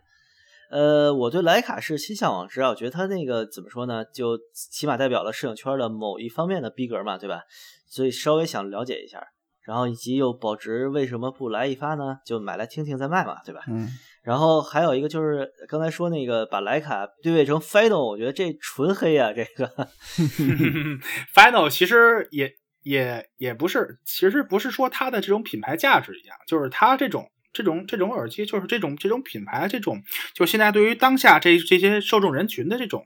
[0.69, 7.43] 呃，我对徕卡是心向往之啊，我觉得它那个怎么说呢，就起码代表了摄影圈的某一方面的逼格嘛，对吧？
[7.87, 9.25] 所以稍微想了解一下，
[9.61, 12.19] 然后以及又保值，为什么不来一发呢？
[12.25, 13.61] 就买来听听再卖嘛，对吧？
[13.67, 13.87] 嗯
[14.27, 19.87] 然后还有一个就是刚才说那个把徕卡对位成 Final，我觉得这纯黑啊，这个
[21.33, 22.51] Final 其实也
[22.83, 30.03] 也也不是，其实不是说它的这种品牌价值一样，就是它这种这种这种耳机，就是这种这种品牌，这种
[30.35, 33.05] 就现在对于当下这这些受众人群的这种，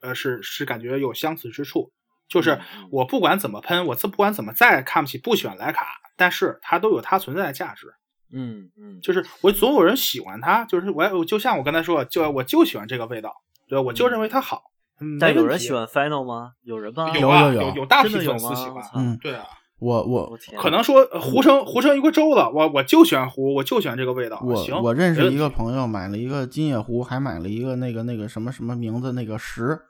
[0.00, 1.90] 呃，是是感觉有相似之处。
[2.28, 7.88] 就是嗯我不管怎么喷，我这不管怎么再看不起不喜欢徕卡，但是它都有它存在的价值。
[8.32, 13.32] 嗯嗯，就是我总有人喜欢它，就是我我就像我刚才说，就我就喜欢这个味道，
[13.68, 13.78] 对？
[13.78, 14.62] 我就认为它好。
[15.00, 16.52] 嗯，但有人喜欢 Final 吗？
[16.62, 17.16] 有人吗？
[17.18, 18.10] 有啊，有有有有有大批？
[18.10, 19.44] 粉丝喜欢嗯，对啊，
[19.78, 24.38] 我我可能说呃糊成糊成一锅粥了，我我就喜欢糊，我就喜欢这个味道。
[24.56, 29.80] 行，我我认识一个朋友买了一个金叶壶，还买了一个那个那个什么什么名字那个十，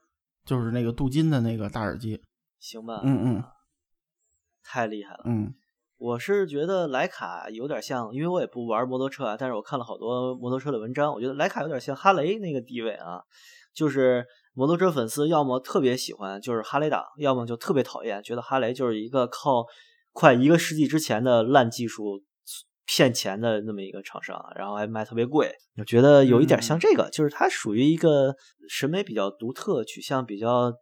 [0.46, 2.22] 就是那个镀金的那个大耳机。
[2.58, 3.44] 行吧，嗯嗯
[4.64, 5.22] 太厉害了。
[5.26, 5.52] 嗯
[6.02, 13.20] 我是觉得徕卡有点像，因为我也不玩摩托车啊，但是我看了好多摩托车的文章，我觉得徕卡有点像哈雷那个地位啊，
[13.72, 19.64] 就是摩托车粉丝要么特别喜欢，就是哈雷党，要么就特别讨厌，觉得哈雷就是一个靠
[20.12, 22.20] 快一个世纪之前的烂技术
[22.84, 25.54] 骗钱的那么一个厂商，啊然后还卖特别贵。
[25.78, 28.34] 我觉得有一点像这个，就是它属于一个
[28.68, 30.72] 审美比较独特、取向比较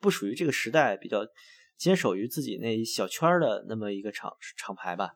[0.00, 1.18] 不属于这个时代、比较
[1.80, 5.14] 坚守于自己那一小圈儿的那么一个厂厂牌吧。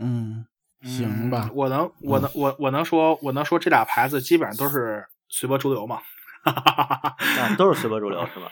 [0.00, 0.44] 嗯，
[0.82, 1.54] 行吧嗯。
[1.54, 6.00] 我能我能我我能说我能说这俩牌子基本上都是随波逐流嘛。
[6.42, 7.14] 啊，
[7.56, 8.50] 都是随波逐流是吧？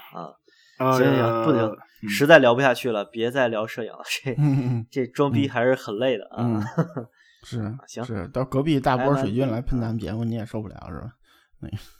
[0.78, 1.61] 啊， 行，行行，不行，
[2.02, 6.37] 嗯实在聊不下去了，别再聊摄影了，这嗯这装逼还是很累的啊。
[6.46, 6.62] 嗯，
[7.44, 11.12] 是行是，到隔壁大波水军来喷咱们节目，你也受不了是吧？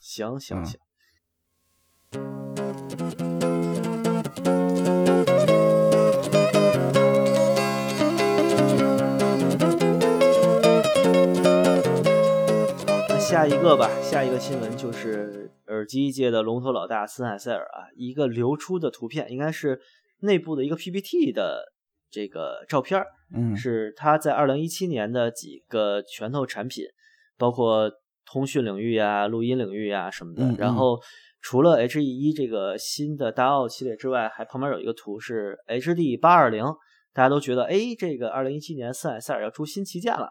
[0.00, 0.81] 行行嗯行，
[13.33, 19.81] 下一个吧，下一个新闻就是耳机界的龙头老大森海塞尔啊，一个流出的图片，应该是
[20.18, 21.73] 内部的一个 PPT 的
[22.11, 26.85] 这个照片儿，嗯，是他在二零一七年的几个拳头产品，
[27.38, 27.90] 包括
[28.27, 30.42] 通讯领域啊、录音领域啊什么的。
[30.45, 31.01] 嗯嗯然后
[31.40, 36.62] 除了 HE 一这个新的大奥系列之外，还旁边有一个图是 HD 八二零，
[37.14, 40.29] 大家都觉得哎，这个二零一七年森海塞尔要出新旗舰了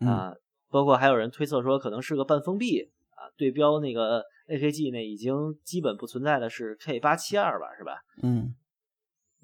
[0.00, 0.32] 嗯啊。
[0.70, 8.00] 包括还有人推测说可能是个半封闭啊，对标那个 AKG 那已经基本不存在的是 K 八七二吧，是吧？
[8.22, 8.54] 嗯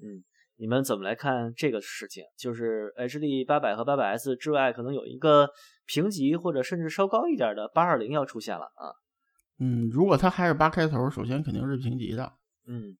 [0.01, 0.23] 嗯，
[0.57, 2.23] 你们怎么来看这个事情？
[2.37, 5.49] 就是 HD 八百和八百 S 之外，可能有一个
[5.85, 8.93] 评级或者甚至稍高一点的八二零要出现了啊。
[9.59, 12.33] 嗯，如果它还是八开头，首先肯定是评级的，
[12.67, 12.97] 嗯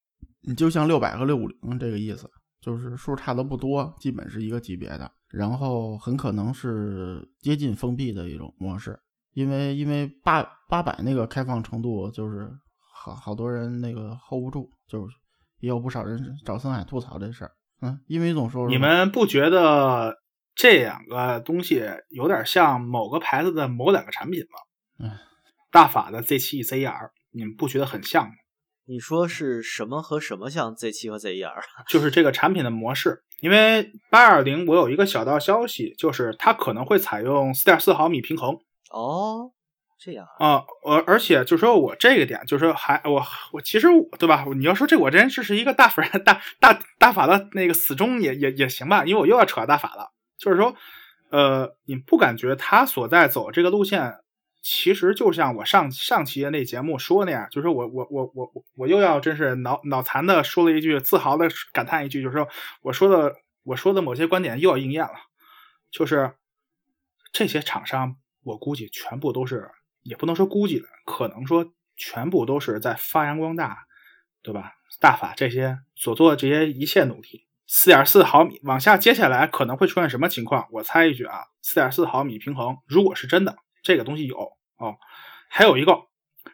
[0.48, 2.30] 你就像六百和六五零这个意思，
[2.66, 9.00] 就是数差的不多，基本是一个级别的，然后很可能是接近封闭的一种模式，
[9.34, 12.50] 因为因为八八百那个开放程度就是
[12.92, 15.16] 好好多人那个 hold 不住，就是
[15.60, 17.52] 也有不少人找森海吐槽这事儿，
[17.82, 20.18] 嗯，因为总说你们不觉得
[20.56, 25.06] 这两个东西有点像某个牌子的某两个产品吗？
[25.06, 25.12] 嗯
[25.72, 28.34] 大法的 Z 7 ZR，你们不觉得很像吗？
[28.88, 31.64] 你说是什么和什么像 Z 7和 Z 1 R？
[31.90, 33.24] 就是这个产品的模式。
[33.42, 38.58] 因为八二零，我有一个小道消息，就是它可能会采用四点四毫米平衡
[38.92, 39.52] 哦，
[40.00, 43.22] 这样啊，啊，呃，而且就说我这个点，就是说还我
[43.52, 44.46] 我其实对吧？
[44.56, 50.12] 你要说这我真这是一个大粉大大大法的那个死忠也也也行吧，因为我又要扯大法了。
[50.38, 50.74] 就是说，
[51.30, 54.16] 呃，你不感觉他所在走这个路线，
[54.68, 62.50] 其实就像我上上期那节目说那样，就是我我我我我又要真是脑脑残的说了一句，自豪的感叹一句，就是说
[62.82, 65.14] 我说的我说的某些观点又要应验了，
[65.92, 66.34] 就是
[67.32, 69.70] 这些厂商，我估计全部都是，
[70.02, 73.86] 也不能说估计了，可能说全部都是在发扬光大，
[74.42, 74.74] 对吧？
[75.00, 80.68] 大法这些所做的这些一切努力，四点四毫米往下，接下来可能会出现什么情况？
[80.72, 84.36] 我猜一句啊，四点四毫米平衡，如果是真的，这个东西有
[84.78, 84.98] 哦，
[85.48, 85.94] 还有一个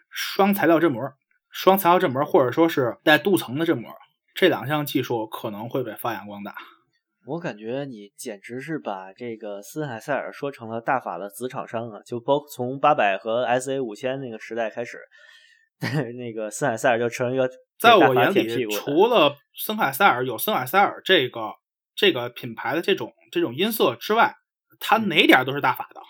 [0.09, 1.01] 双材料振膜，
[1.49, 3.89] 双材料振膜或者说是带镀层的振膜，
[4.35, 6.53] 这两项技术可能会被发扬光大。
[7.25, 12.01] 我感觉你简直是把这个森海塞尔说成了大法的子厂商啊！
[12.05, 14.99] 就包括从八百和 SA 五千那个时代开始，
[16.17, 21.53] 那个森海塞尔就成了一个在我眼里，除了森海塞尔有森海塞尔这个
[21.95, 24.35] 这个品牌的这种这种音色之外，
[24.79, 26.01] 它嗯哪点都是大法的。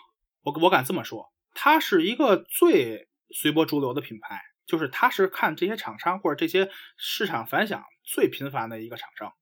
[0.44, 9.34] 我我敢这么说，它是一个最随波逐流的品牌，就是它是看这些厂商或者这些市场反响最频繁的一个厂商。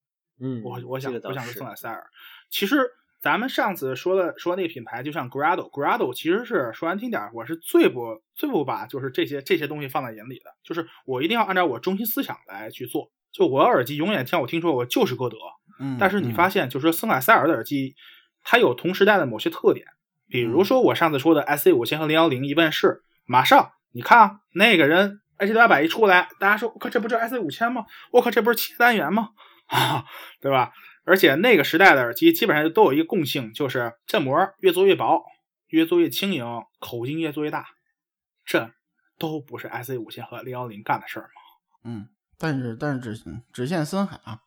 [0.42, 2.10] 嗯，我我想这个我想是是森海塞尔。
[2.50, 2.90] 其实
[3.22, 13.12] 咱们上次说的说那个品牌，就像 Grado，Grado 其实是说难听点儿，我是最不最不把就是这些这些东西放在眼里的，就是我一定要按照我中心思想来去做。
[13.32, 15.38] 就我耳机永远听我听说我就是歌德，
[15.80, 17.96] 嗯，但是你发现就是说森海塞尔的耳机，
[18.44, 19.86] 它有同时代的某些特点，
[20.30, 27.86] 比嗯如说我上次说的 SC 五千和零幺零一问世，马上你看啊那个人 H 八百一出来，大家说我靠这不就是 SC 五千吗？
[28.12, 29.30] 我靠这不是七单元吗？
[29.68, 30.06] 啊，
[30.42, 30.72] 对吧？
[31.06, 35.24] 而且那个时代的耳机基本上都有一个共性，就是振膜越做越薄，
[35.68, 36.46] 越做越轻盈，
[36.80, 37.66] 口径越做越大，
[38.46, 38.72] 这
[39.18, 41.42] 都不是 SC 五千和零幺零干的事儿吗？
[41.86, 44.40] 嗯，但是但是只只限森海啊，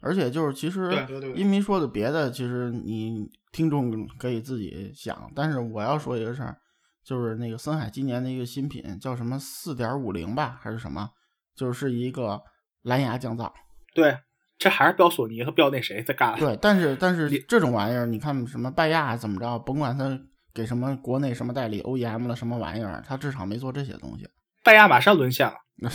[0.00, 0.90] 而且就是其实
[1.34, 6.56] 音迷说的别的，其实你听众可以自己想，但是我要说一个事儿，
[7.04, 11.10] 就是那个森海今年的一个新品叫什么四点五零吧，还是什么，
[11.54, 12.40] 就是一个
[12.82, 13.52] 蓝牙降噪。
[13.94, 14.16] 对，
[14.58, 16.38] 这还是标索尼和标那谁在干的。
[16.38, 20.18] 对，但是但是这种玩意儿，你看什么拜亚怎么着，甭管他
[20.54, 24.28] 给什么国内什么代理 OEM 了什么玩意儿，他至少没做这些东西。
[24.64, 25.54] 拜亚马上沦陷了。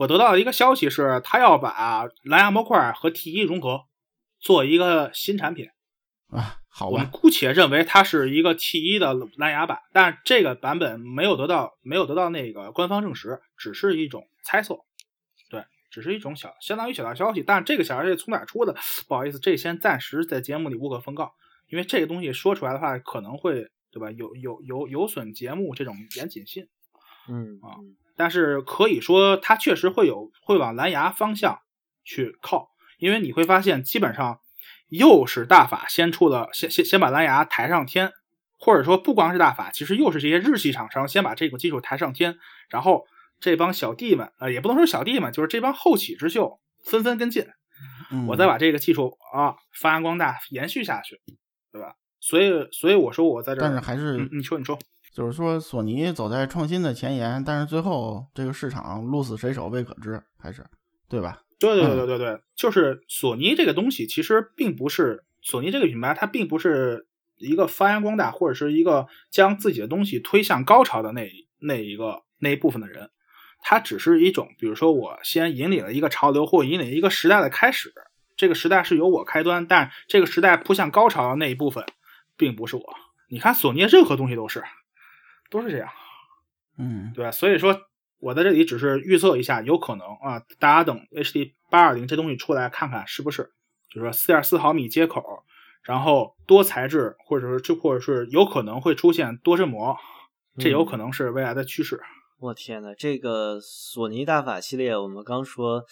[0.00, 3.82] 我得到的一个消息是，他要把蓝牙模块和 T 一融合，
[4.38, 5.68] 做一个新产品。
[6.28, 14.78] 啊，好我们吧，姑且认为它是一个 T 一的蓝牙版，但是这个版本没有得到没有得到那个官方证实，只是一种猜测。
[15.50, 17.42] 对，只是一种小相当于小道消息。
[17.42, 18.74] 但是这个小道消息从哪儿出的？
[19.06, 21.34] 不好意思，这先暂时在节目里无可奉告，
[21.68, 24.10] 因为这个东西说出来的话，可能会对吧？
[24.12, 26.66] 有有有有损节目这种严谨性。
[27.28, 31.60] 嗯啊嗯但是可以说，它确实会有会往蓝牙方向
[32.04, 34.40] 去靠，因为你会发现，基本上
[34.90, 38.12] 又是大法先出了，先先先把蓝牙抬上天，
[38.58, 42.36] 或者说不光是大法，其实又是这些日系厂商先把这个技术抬上天，
[42.68, 43.06] 然后
[43.40, 47.46] 这帮小弟们，呃，也不能说小弟们，就是这帮后起之秀纷纷跟进，
[48.12, 48.26] 嗯。
[48.26, 51.18] 我再把这个技术啊发扬光大，延续下去，
[51.72, 51.94] 对吧？
[52.20, 54.78] 所以，所以我说我在这儿，但是还是嗯，你说，你说，
[55.12, 60.64] 就是说索尼走在创新的前沿，但是最后这个市场鹿死谁手未可知，还是
[61.08, 61.42] 对吧？
[61.58, 73.10] 对对对对对对，就是索尼这个东西，其实并不是索尼这个品牌，它并不是一个发扬光大或者是一个将自己的东西推向高潮的那那一个那一部分的人，
[73.60, 77.92] 它只是一种，比如说我先引领了一个潮流或引领一个时代的开始，
[78.36, 81.84] 这个时代是由我开端，但这个时代扑向高潮的那一部分，
[82.36, 82.84] 并不是我。
[83.28, 84.64] 你看索尼任何东西都是
[85.50, 85.88] 都是这样。
[86.78, 87.30] 嗯对吧？
[87.30, 87.78] 所以说
[88.18, 93.50] 我在这里只是预测一下，有可能啊，大家等 HD 八二零这东西出来看看是不是，
[93.90, 95.22] 就是说四点四毫米接口，
[95.82, 99.96] 然后多材质，或者是这或者是有可能会出现多振膜，
[100.58, 102.00] 这有可能是未来的趋势。
[102.38, 105.84] 我天呐，这个索尼大法系列，我们刚说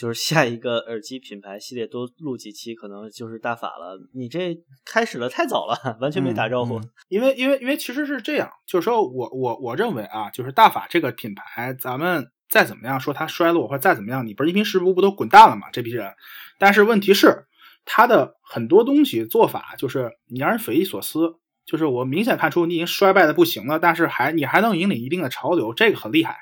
[0.00, 4.00] 就是下一个耳机品牌系列多录几期，可能就是大法了。
[4.14, 6.78] 你这开始的太早了， 完全没打招呼。
[6.78, 15.66] 嗯因为因为因为其实是这样，就是说我我我认为啊，就是大法这个品牌，咱们再怎么样说它衰落或者再怎么样，你不是一平十不不都滚蛋了吗？
[15.70, 16.14] 这批人，
[16.58, 17.44] 但是问题是
[17.84, 21.34] 它的很多东西做法就是你让人匪夷所思，
[21.66, 26.38] 就是我明显看出你已经衰败的不行了，但是还你还能引领一定的潮流，这个很厉害，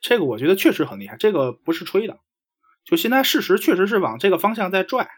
[0.00, 2.20] 这个我觉得确实很厉害，这个不是吹的，
[2.84, 5.08] 就现在事实确实是往这个方向在拽。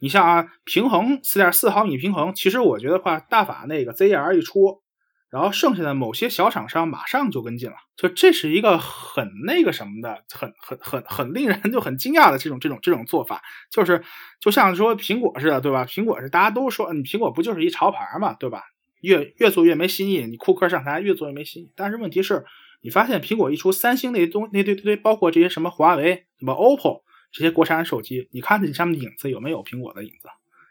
[0.00, 4.82] 你像啊，平衡四点四毫米平衡，其实我觉得话，大法那个 ZR 一出，
[5.30, 14.02] 然后剩下的某些小厂商马上就跟进了，就这是一个很那个什么的，很很很很令人就很惊讶的这种这种这种做法，就是
[14.40, 15.86] 就像说苹果似的，对吧？
[15.86, 18.62] 苹果是大家都说，你苹果不就是一潮牌嘛，对吧？
[19.00, 21.72] 越越做越没新意，你库克上台越做越没新意。
[21.76, 22.44] 但是问题是，
[22.84, 27.02] 你发现苹果一出，三星那东那堆堆，包括这些什么华为、什么 OPPO。
[27.32, 30.28] 这些国产手机，你看这上面的影子有没有苹果的影子？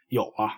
[0.08, 0.54] 有啊。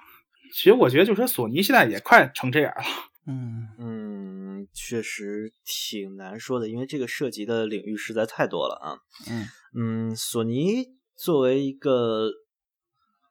[0.54, 2.84] 其实我觉得，就是说索尼现在也快成这样了。
[3.26, 9.00] 嗯嗯，确实挺难说的，因为这个涉及的领域实在太多了啊。
[9.28, 12.30] 嗯嗯，索尼作为一个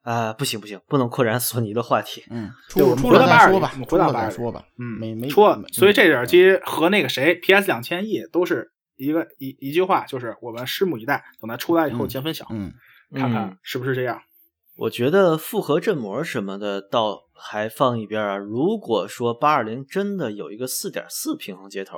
[0.05, 2.23] 啊、不行不行，不能扩展索尼的话题。
[2.31, 4.65] 嗯，出出了回到820再说吧，出了回到820再说吧。
[4.79, 12.73] 嗯，没没出所以这嗯耳机和那个谁 PS 两千 E 都是一个一一句话，就是我们拭目以待，等它出来以后嗯见分晓，嗯
[13.15, 14.21] 看看嗯是不是这样。
[14.77, 18.37] 我觉得复合振膜什么的倒还放一边啊。
[18.37, 21.97] 如果说八二零真的有一个四点四平衡接头，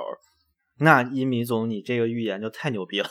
[0.79, 3.07] 那伊米总你这个预言就太牛逼了。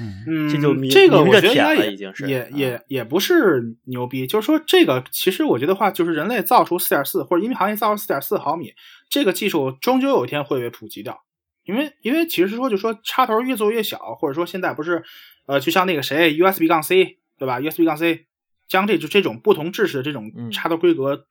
[0.00, 8.72] 嗯 嗯，这就明这个我觉得应该也已经是也嗯也也不是牛逼，就是说这个其实我觉得话，就是人类造出四点四或者音频行业造出四点四毫米
[9.08, 11.22] 这个技术，终究有一天会被普及掉。
[11.64, 15.02] 因为因为其实说就说插头越做越小，或者说现在不是
[15.46, 18.26] 呃，就像那个谁 USB 杠 C 对吧？USB 杠 C
[18.68, 21.26] 将这这种不同制式的这种嗯插头规格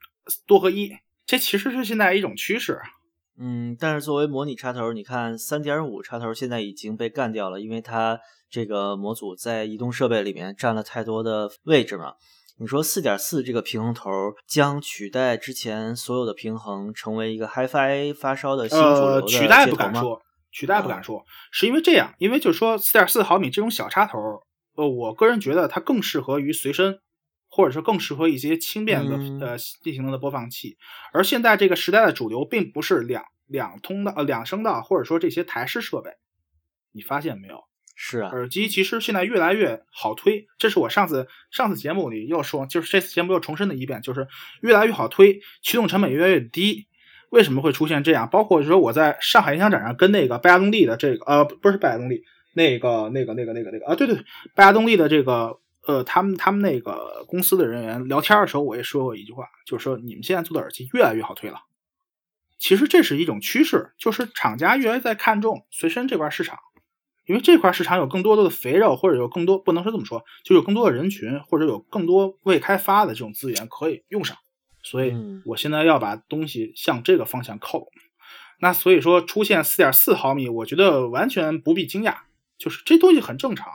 [0.48, 0.92] 多合一，
[1.26, 2.80] 这其实是现在一种趋势。
[3.40, 8.20] 嗯，但是作为模拟插头，你看三点五插头现在已经被干掉了，因为它
[8.50, 12.14] 这个模组在移动设备里面占了太多的位置嘛。
[12.60, 14.12] 你说四点四这个平衡头
[14.48, 19.66] 将取代之前所有的平衡，成为一个 HiFi 发烧的新主流取代？
[19.66, 24.20] 不敢说，取代不啊敢说，是因为这样，因为就是说四点四毫米这种小插头，
[24.76, 27.00] 呃，我个人觉得它更适合于随身，
[27.56, 30.76] 或者是更适合一些轻便的、嗯呃低性能的播放器。
[31.14, 36.10] 而现在这个时代的主流并不是两两通道呃两声道，或者说这些台式设备，
[36.92, 37.60] 你发现没有？
[37.96, 44.28] 是啊，耳机其实现在越来越好推，这是我上次上次节目里又说，就是这次节目又重申了一遍，就是
[44.62, 46.88] 越来越好推，驱动成本越来越低。
[47.30, 48.28] 为什么会出现这样？
[48.30, 52.24] 包括说我在上海音响展上跟那个拜亚动力的这个呃不是拜亚动力，
[52.56, 54.18] 那个那个那个那个那个啊对对，
[54.56, 61.64] 拜亚动力的这个呃他们他们那个公司的人员聊天的时候，我也说过一句话，就是说你们现在做的耳机越来越好推了。
[62.58, 66.60] 其实这是一种趋势，就是厂家越来越在看重随身这块市场。
[67.26, 74.36] 因为这块市场有更多的肥肉，或者有更多不能说这么说，就有更多的人群，或者有更多未开发的这种资源可以用上，
[74.82, 77.88] 所以嗯我现在要把东西向这个方向靠拢。
[78.60, 82.18] 那所以说出现四点四毫米，我觉得完全不必惊讶，
[82.58, 83.72] 就是这东西很正常，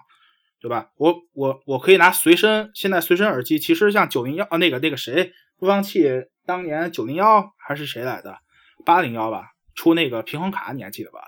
[0.61, 0.91] 对吧？
[0.97, 6.09] 我我我可以拿随身，现在随身耳机其实像九零幺啊，那个那个谁播放器，
[6.45, 8.39] 当年九零幺还是谁来的，
[8.85, 11.21] 八零幺吧，出那个平衡卡，你还记得吧？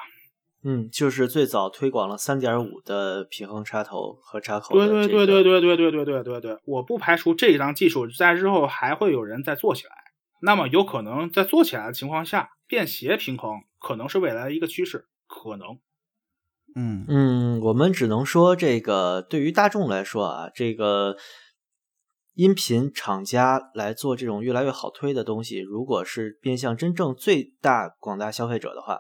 [0.63, 4.75] 嗯，就是最早推广了三点五的平衡插头和插口。
[4.75, 9.93] 对对对对对对对对对对对，我不排除这一张技术在日后还会有人再做起来。
[10.43, 15.79] 那么有可能在做起来的情况下，便携平衡可能是未来的一个趋势，可能。
[16.77, 21.17] 嗯嗯，我们只能说，这个对于大众来说啊，这个
[22.35, 28.99] 音频厂家来做这种越来越好推的东西，如果是面向真正最大广大消费者的话，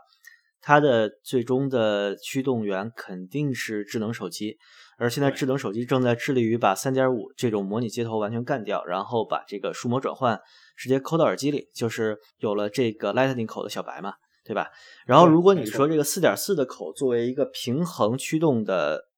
[0.61, 4.59] 它的最终的驱动源肯定是智能手机。
[4.99, 10.39] 而现在智能手机正在致力于把三点五这种模拟接头完全干掉，然后把这个数模转换
[10.77, 14.12] 直接抠到耳机里，就是有了这个 Lightning 口的小白嘛。
[14.43, 14.68] 对吧？
[15.07, 19.09] 然后如果你说这个四点四的口作为一个平衡驱动的，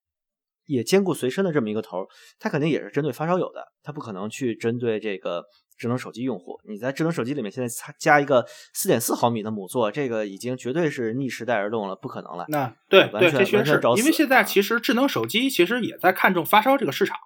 [0.66, 2.06] 也兼顾随身的这么一个头，
[2.38, 5.44] 它肯定也是针对发烧友的，它不可能去针对这个
[5.78, 6.60] 智能手机用户。
[6.68, 8.44] 你在智能手机里面现在加一个
[8.74, 12.44] 四点四毫米的母座，这个已经绝对是逆时代而动了，不可能了。
[12.48, 17.16] 那对对，这确实是因为现在其实智能手机其实也在看重发烧这个市场，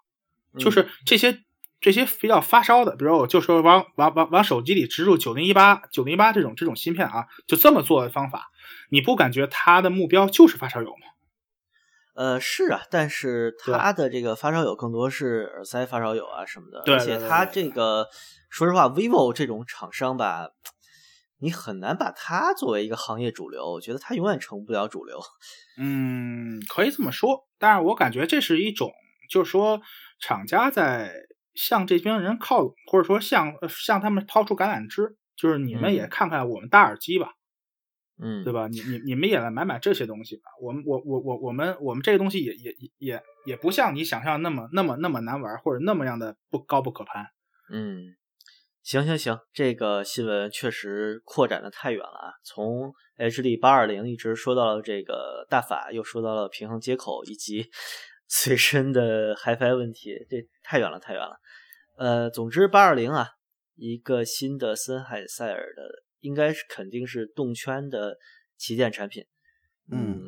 [0.58, 1.45] 就是这些。
[1.86, 8.50] 这些比较发烧的，比如我就说往往往往手机里植入九零一八九零一八这种这种芯片啊，就这么做的方法，
[8.90, 11.06] 你不感觉它的目标就是发烧友吗？
[12.16, 18.08] 呃，是啊，但是它的这个发烧友更多是耳塞发烧友啊什么的，而且它这个
[18.50, 20.48] 说实话，vivo 这种厂商吧，
[21.38, 25.20] 你很难把它作为一个行业主流，我觉得它永远成不了主流。
[25.78, 28.90] 嗯，可以这么说，但是我感觉这是一种，
[29.30, 29.80] 就是说
[30.18, 31.12] 厂家在。
[31.56, 37.32] 向这群人靠拢，或者说向向他们抛出橄榄枝，就是你们也看看我们大耳机吧，
[38.22, 38.68] 嗯，对吧？
[38.68, 40.42] 你你你们也来买买这些东西吧。
[40.60, 47.26] 我们我我我我们我们这个东西也也也也也不像你想象那么那么那么难玩，或者那么样的不高不可攀。
[47.72, 48.14] 嗯，
[48.82, 57.70] 行行行，这个新闻确实扩展的太远了啊，从 HD 八二零一直说到了这个大法，又说到了平衡接口以及。
[58.28, 61.38] 随身的 HiFi 问题，这太远了，太远了。
[61.96, 63.28] 呃，总之八二零啊，
[63.74, 68.18] 一个新的森海塞尔的，应该是肯定是动圈的
[68.58, 69.24] 旗舰产品。
[69.90, 70.20] 嗯，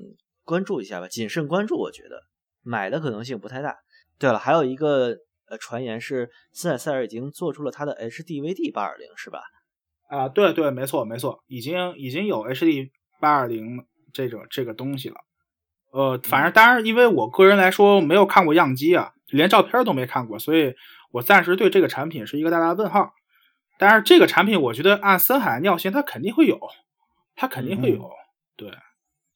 [0.45, 2.23] 关注一下吧，谨慎关注，我觉得
[2.63, 3.77] 买的可能性不太大。
[4.19, 5.17] 对了，还有一个
[5.49, 9.43] 呃传言是森海塞尔已经做出了它的 HDVD 八二零，是吧？
[10.09, 12.91] 啊，对对，没错没错，已经已经有 HD
[13.21, 15.17] 八二零这种这个东西了。
[15.93, 20.75] 呃，反正当然，因为我个人来说没有看过样机啊，连照片都没看过，所以
[21.11, 23.13] 我暂时对这个产品是一个大大的问号。
[23.79, 26.59] 但是这个产品，我觉得按森海尿性，它肯定会有，
[27.37, 28.11] 它肯定会有。
[28.57, 28.73] 对，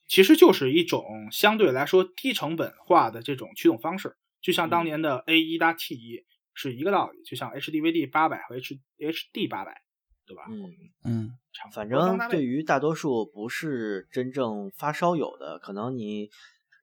[0.08, 9.80] 其实就是一种相对来说低成本化的这种驱动方式，就像当年的 A 一搭 T 一是一个道理，就像 HDVD 八百和 H HD 八百，
[10.26, 10.42] 对吧？
[10.48, 10.66] 嗯
[11.04, 11.30] 嗯。
[11.72, 16.30] 反正对于大多数不是真正发烧友的，可能你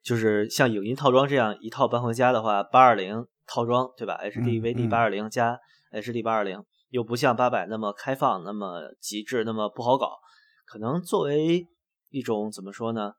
[0.01, 5.59] 就是像影音套装这样一套搬回家的话，八二零套装对吧？HDVD 八二零加
[5.91, 10.19] HD 八二零，又不像八百那么开放、那么极致、那么不好搞。
[10.65, 11.67] 可能作为
[12.11, 13.13] 一种怎么说呢？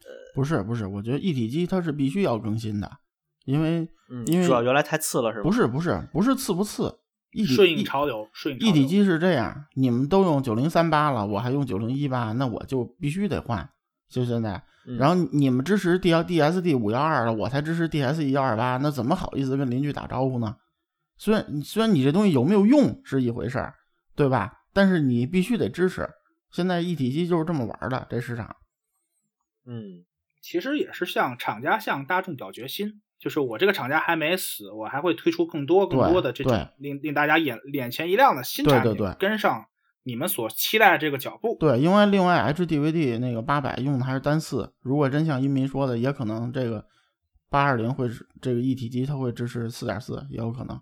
[0.00, 2.90] 呃，不是不是，我觉得一体机它是必须要更新的，
[3.44, 3.88] 因为
[4.26, 5.42] 因为主要原来太次了是吧？
[5.42, 7.00] 不是不是不是次不次。
[7.32, 13.68] 一顺应潮流，顺应一体机是这样，你们都用九零三八了，我还用九零一八，那我就必须得换，
[14.08, 14.62] 就现在。
[14.98, 20.56] 然后你们支持 D D S D 五幺二了，我才支持 D S E 幺二八，那怎么好意思跟邻居打招呼呢？
[21.16, 23.74] 虽然虽然你这东西有没有用是一回事儿，
[24.14, 24.60] 对吧？
[24.72, 26.08] 但是你必须得支持。
[26.52, 28.54] 现在一体机就是这么玩的，这市场。
[29.64, 30.04] 嗯，
[30.40, 33.00] 其实也是向厂家向大众表决心。
[33.18, 39.66] 就是我这个厂家还没死，我还会推出更多更多的这种令令大家眼眼前一亮的新产品，跟上
[40.06, 41.56] 你们所期待的这个脚步。
[41.58, 46.86] 对，因为另外 HDVD 那个八百用的还是单四，如果真像音频说的，也可能这个
[47.50, 50.80] 八二零会是这个一体机，它会支持四点四，也有可能。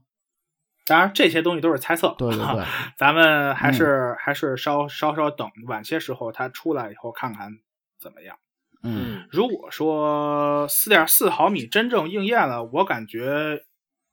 [0.86, 2.64] 当然这些东西都是猜测，对对对，
[2.98, 7.50] 咱们还是还是稍稍稍等晚些时候它出来以后看看
[7.98, 8.36] 怎么样。
[8.82, 13.64] 嗯，如果说四点四毫米真正应验了，我感觉，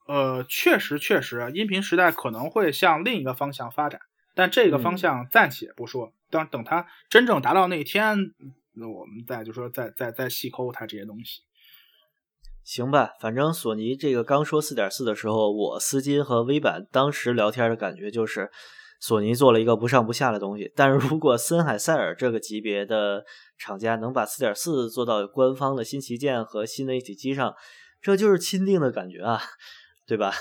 [0.08, 4.00] 呃，确实确实，音频时代可能会向另一个方向发展，
[4.34, 8.16] 但这个方向暂且不说，等等它真正达到那一天，
[8.74, 11.42] 那我们再就说再再再细抠它这些东西。
[12.64, 18.50] 行吧，反正索尼这个刚说四点四的时候，我丝巾和微版当时聊天的感觉就是。
[19.04, 23.24] 索尼做了一个不上不下的东西，但是如果森海塞尔这个级别的
[23.58, 27.52] 厂家能把四点四做到官方的新旗舰和新的一体机上，
[28.00, 29.42] 这就是钦定的感觉啊，
[30.06, 30.32] 对吧？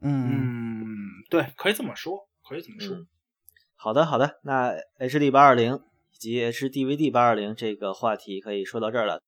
[0.00, 0.86] 嗯，
[1.28, 3.06] 对，可以这么说，可以这么说。
[3.74, 5.80] 好的，好的，那 HD 八二零
[6.12, 9.22] 以及 HDVD 八二零这个话题可以说到这儿了。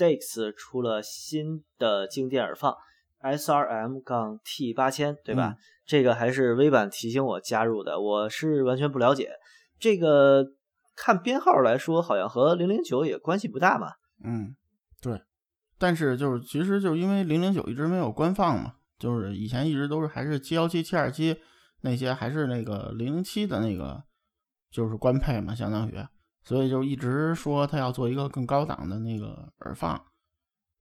[0.00, 2.74] Stakes 出了新的静电耳放
[3.20, 5.56] SRM 杠 T 八千，对吧？
[5.84, 9.32] 这个还是微版提醒我加入的，我是完全不了解。
[9.78, 10.52] 这个
[10.96, 13.92] 看编号来说，好像和零零九也关系不大嘛。
[14.24, 14.56] 嗯，
[15.02, 15.20] 对。
[15.78, 21.38] 但是就是其实就是因为零零九一直没有官放嘛，就是以前一直都是还是七幺七、七二七
[21.82, 24.02] 那些还是那个零零七的那个
[24.70, 25.94] 就是官配嘛，相当于，
[26.42, 30.00] 所以就一直说他要做一个更高档的那个耳放。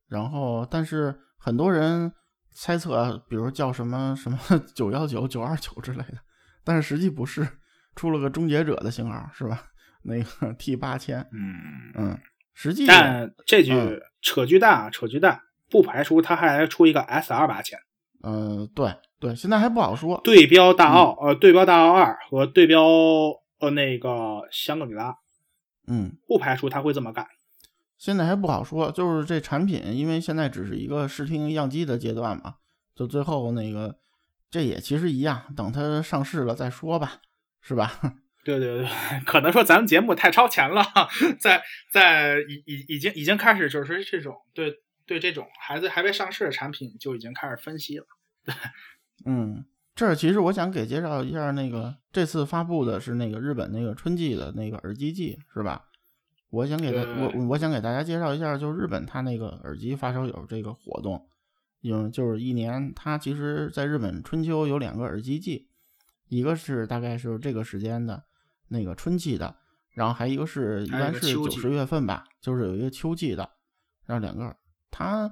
[0.08, 2.12] 然后，但是很多人
[2.52, 4.38] 猜测，比如叫什么什么
[4.74, 6.18] 九幺九、九二九之类的，
[6.64, 7.48] 但是实际不是，
[7.96, 9.64] 出了个终结者的型号是吧？
[10.02, 12.20] 那个 T 八千，嗯，嗯，
[12.54, 17.78] 实际但这句嗯扯巨蛋啊，扯巨蛋，不排除他还出一个 S 二八千
[18.24, 20.20] 嗯、对对，现在还不好说。
[20.24, 22.84] 对标大奥，呃，对标大奥二和对标
[23.60, 25.16] 呃那个香格里拉，
[25.90, 27.28] 嗯，不排除他会这么干。
[27.98, 32.56] 现在还不好说，就是这产品，因为现在只是一个试听样机的阶段嘛，
[32.96, 34.00] 就最后那个
[34.50, 37.20] 这也其实一样，等它上市了再说吧，
[37.60, 37.92] 是吧？
[38.46, 38.90] 对对对，
[39.28, 40.82] 可能说咱们节目太超前了，
[41.42, 41.62] 在
[41.92, 44.74] 在已已已经已经开始就是这种对
[45.06, 48.06] 对这种孩子还未上市的产品就已经开始分析了。
[48.46, 48.56] 对
[49.26, 49.66] 嗯，
[50.00, 55.88] 这儿其实我想给介绍一下那个这次发布的是那个日本那个春季的那个耳机季，是吧？
[56.52, 61.28] 我想给大我我想给大家介绍一下，就是日本它那个耳机发烧友这个活动，
[61.82, 65.68] 因为就是一年它其实在日本春秋有两个耳机季，
[66.30, 68.24] 一个是大概是这个时间的
[68.70, 69.54] 那个春季的，
[69.92, 73.50] 然后还一个是一般是九十月份吧，就是有一个秋季的，
[74.06, 74.56] 然后两个
[74.90, 75.30] 它。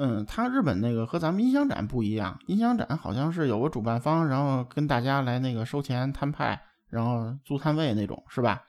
[0.00, 8.62] 嗯，它日本那个和咱们音响展不一样，音响展好像是有个主办方，然后跟大家来那个收钱摊派，然后租摊位那种，是吧？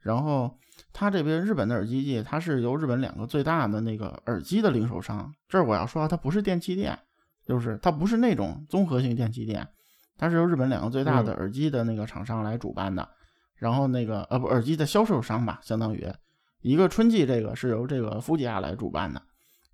[0.00, 0.52] 然后
[0.92, 6.98] 它这边日本的耳机界，它是由日本两个最大的那个耳机的零售商，这儿我要说它不是电器店，
[7.44, 9.68] 就是它不是那种综合性电器店，
[10.18, 13.08] 它是由日本两个最大的耳机的那个厂商来主办的，
[13.54, 16.12] 然后那个呃不耳机的销售商吧，相当于
[16.60, 19.22] 一个春季这个是由这个富吉亚来主办的。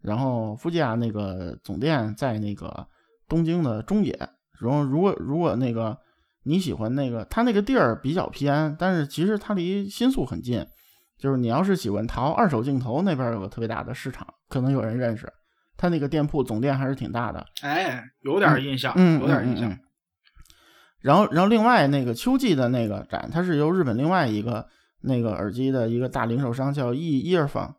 [0.03, 2.87] 然后富吉亚那个总店在那个
[3.29, 4.19] 东京的中野，
[4.61, 5.97] 然后如果如果那个
[6.43, 10.67] 你喜欢那个，它那个地儿比较偏，但是其实它离新宿很近，
[11.19, 15.33] 就是你要是喜欢淘二手镜头，那边有个特别大的市场，可能有人认识，
[15.77, 19.71] 他那个店铺总店还是挺大的，哎，有点印象，嗯，有点印象。
[19.71, 19.79] 嗯嗯嗯。
[21.01, 24.67] 然后，然后另外那个秋季的那个展，它是由日本另外一个
[25.01, 27.75] 那个耳机的一个大零售商叫 E Earphone，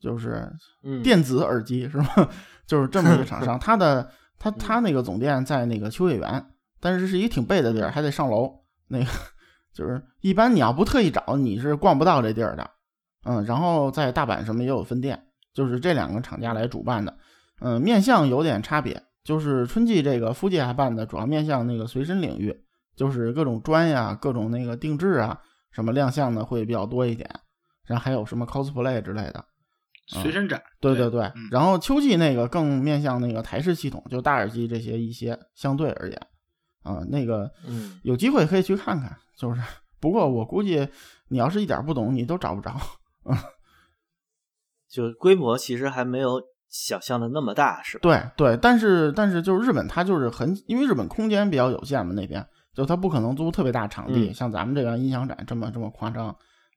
[0.00, 0.50] 就是
[0.82, 2.28] 嗯，电子耳机是吧？
[2.66, 6.46] 就是这么一个厂商， 它的它它那个总店在那个秋叶原，
[6.80, 8.52] 但是是一个挺背的地儿，还得上楼。
[8.88, 9.06] 那个
[9.74, 12.70] 就是一般你要不特意找，你是逛不到这地儿的。
[13.24, 15.20] 嗯，然后在大阪什么也有分店，
[15.52, 17.14] 就是这两个厂家来主办的。
[17.60, 22.56] 嗯，面向有点差别，就是春季这个夫界还办的主要面向那个随身领域，
[22.96, 25.38] 就是各种砖呀、各种那个定制啊，
[25.72, 27.28] 什么亮相的会比较多一点，
[27.84, 29.44] 然后还有什么 cosplay 之类的。
[30.08, 36.26] 随身展，对对对，嗯然后秋季那个更面向那个台式系统，就大耳机这些一些相对而言，
[36.82, 39.14] 啊、那个嗯，有机会可以去看看。
[39.36, 39.60] 就是，
[40.00, 40.88] 不过我估计
[41.28, 42.74] 你要是一点不懂，你都找不着。
[43.24, 43.36] 嗯
[44.90, 46.40] 就规模其实还没有
[46.70, 48.00] 想象的那么大，是吧？
[48.02, 56.34] 对对，但是但是就是日本，它就是很，因为日本空间比较有限嘛，那边就它不可能租特别大场地，嗯像咱们这个音响展这么这么夸张。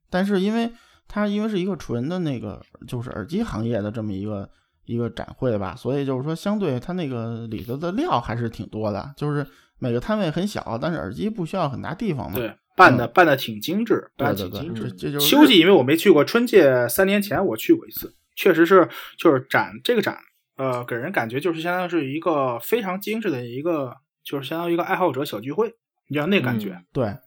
[0.09, 0.69] 但是因为
[1.13, 4.49] 它因为是一个纯的那个就是耳机行业的这么一个
[4.85, 9.45] 一个展会吧，所以就是说相对它那个里头的料还是挺多的，就是
[9.77, 12.37] 每个摊位很小，但是耳机不需要很大地方嘛。
[12.37, 14.91] 对，办的办的挺精致，办对对对，的挺精致。
[14.93, 18.87] 这这就是秋季因为我没去过，春季三年前我去过一次，确实是
[19.17, 20.17] 就是展这个展，
[20.55, 25.73] 呃，给人感觉就是相当于是一个非常精致的一个，就是相当于一个爱好者小聚会，
[26.07, 26.69] 你知道那感觉。
[26.69, 27.17] 嗯对，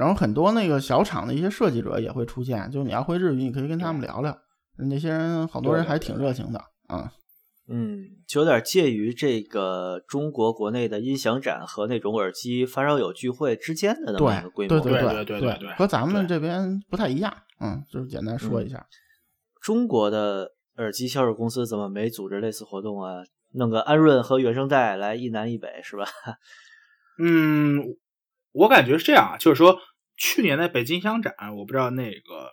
[0.00, 4.34] 然后很多那个小厂的一些设计者也会出现，就是你要会日语，你可以跟他们聊聊。
[4.78, 7.12] 那些人好多人还挺热情的啊。
[7.68, 14.80] 嗯，就有点介于这个中国国内的音响展和那种耳机发烧友聚会之间的那么一个规模。
[14.80, 17.30] 对对对对对对和咱们这边不太一样。
[17.60, 18.86] 嗯，就是简单说一下。
[19.60, 23.22] 中国的耳机销售公司怎么没组织类似活动啊？
[23.52, 26.06] 弄个安润和原声带来一南一北是吧？
[27.22, 27.84] 嗯，
[28.52, 29.78] 我感觉是这样啊，就是说
[30.20, 32.52] 去年的北京香展，我不知道那个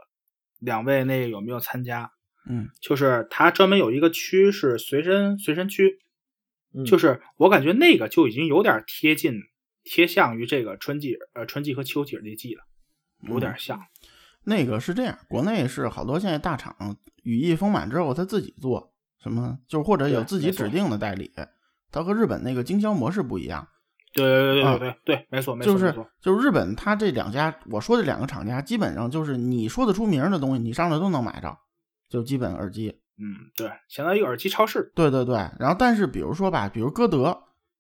[0.57, 2.13] 两位那个有没有参加，
[2.49, 5.99] 嗯就是它专门有一个区是随身随身区，
[6.74, 9.34] 嗯就是我感觉那个就已经有点贴近
[9.84, 12.63] 贴向于这个春季呃春季和秋季那季了，
[13.28, 13.82] 有点像。
[14.45, 21.34] 那个是这样，国内是好多现在大厂羽翼丰满之后，他自己做什么，就是或者有自己指定的代理，
[21.91, 23.68] 它和日本那个经销模式不一样。
[24.24, 25.93] 对对对啊对对对，没错没错就是。
[26.20, 31.57] 就是日本，它这两家我说这两个厂家，基本上就是你说得出名儿的东西，你上来都能买着，
[32.09, 32.99] 就基本耳机。
[33.20, 34.91] 嗯，对，相当于耳机超市。
[34.93, 37.36] 对对对，然后但是比如说吧，比如歌德，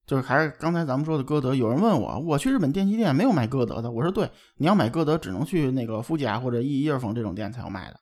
[0.05, 7.99] 就是还是刚才咱们说的歌德，有人问我，我去日本电器店没有卖歌德的，我说对，你要买歌德只能去那个富甲或者 E 叶风这种店才有卖的。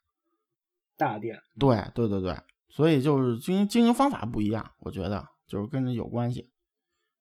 [0.98, 2.38] 大店，对对对对，
[2.70, 6.50] 所以就是经营经营方法不一样，我觉得就是跟这有关系。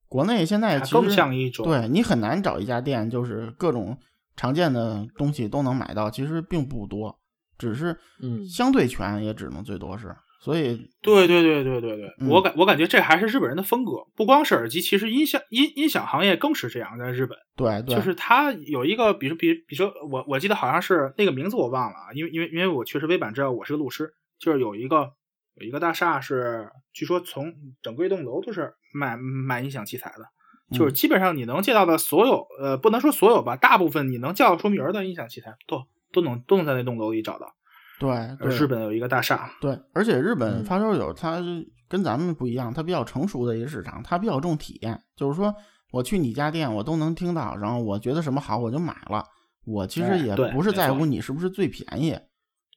[0.09, 3.99] 国内现在更其实像一种对你很难找一家店，就是各种
[4.37, 7.19] 常见的东西都能买到，其实并不多，
[7.59, 8.47] 只是嗯。
[8.47, 12.29] 相对全也只能最多是，所以对对对对对对，嗯。
[12.29, 25.11] 我感我感觉这还是日本人的风格，不光是耳机，其实音响音音响行业更是这样，在日本，对对，就是它有一个，比如比比如说我我记得好像是那个名字我忘了啊，因为因为因为我确实微版知道我是个路痴，就是有一个
[25.55, 27.53] 有一个大厦是据说从
[27.83, 30.95] 整个一栋楼都是卖卖音响器材的，就是嗯。
[30.95, 35.83] 基本上你能见到的所有呃不能说所有吧，大部分你能叫得出名儿的音响器材都
[36.13, 37.55] 都能都能在那栋楼里找到。
[37.99, 38.17] 对
[38.49, 40.65] 日本有一个大厦，对，而且日本嗯。
[40.65, 41.43] 发烧友它
[41.89, 45.55] 跟咱们不一样，他比较成熟的一个市场，他比较重体验，就是说
[45.93, 49.25] 我去你家店我都能听到，然后我觉得什么好我就买了，
[49.65, 51.07] 我其实哎也不是在乎。
[51.07, 52.19] 你是不是最便宜，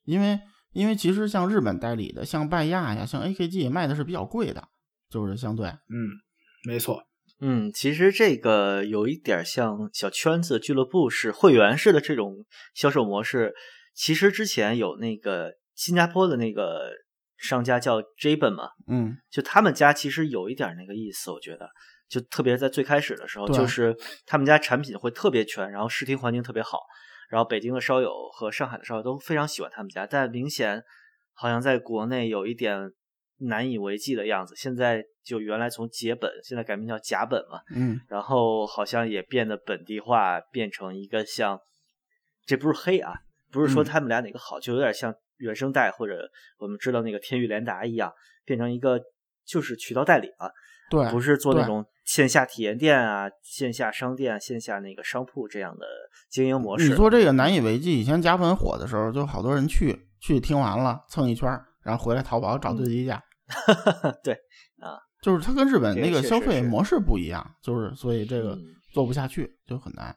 [0.05, 0.39] 因为
[0.72, 4.68] 因为其实像日本代理的，像拜亚呀，像 AKG 卖的是比较贵的，
[5.10, 6.10] 就是相对，嗯，
[6.66, 7.03] 没错，
[7.39, 13.53] 嗯，其实这个有一点像小圈子俱乐部式、会员式的这种销售模式。
[13.93, 16.91] 其实之前有那个新加坡的那个
[17.38, 19.18] 商家叫 Jaben 嘛，嗯。
[19.32, 21.68] 就他们家其实有一点那个意思，我觉得，
[22.08, 23.95] 就特别在最开始的时候，就是
[24.26, 26.80] 他们家产品会特别全，然后视听环境特别好，
[27.30, 30.84] 然后北京的烧友和上海的烧友都非常喜欢他们家，但明显
[31.34, 32.91] 好像在国内有一点
[33.40, 34.56] 难以为继的样子。
[34.56, 41.60] 现在就原来从解本，现在改名叫甲本嘛，嗯然后好像也变得本地化，变成一个像，
[42.46, 43.14] 这不是黑啊，
[43.52, 48.12] 不是说嗯他们俩哪个好，就有点像原声带或者我们知道那个天域联达一样，
[48.46, 49.00] 变成一个
[49.46, 50.52] 就是渠道代理了，
[50.90, 55.86] 对，不是做那种线下体验店啊、线下商店、线下那个商铺这样的
[56.30, 56.90] 经营模式。
[56.90, 61.50] 你做这个难以为继，以前甲本火的时候，就好多人去去听完了蹭一圈，
[61.84, 63.22] 然后回来淘宝找嗯最低价。
[64.24, 64.34] 对
[64.80, 70.16] 啊，就是它跟日本那个消费模式不一样，就是所以这个嗯做不下去就很难。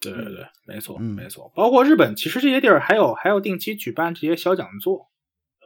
[0.00, 1.52] 对对对，没错嗯没错。
[1.54, 5.10] 包括日本，其实这些地儿还有还有定期举办这些小讲座，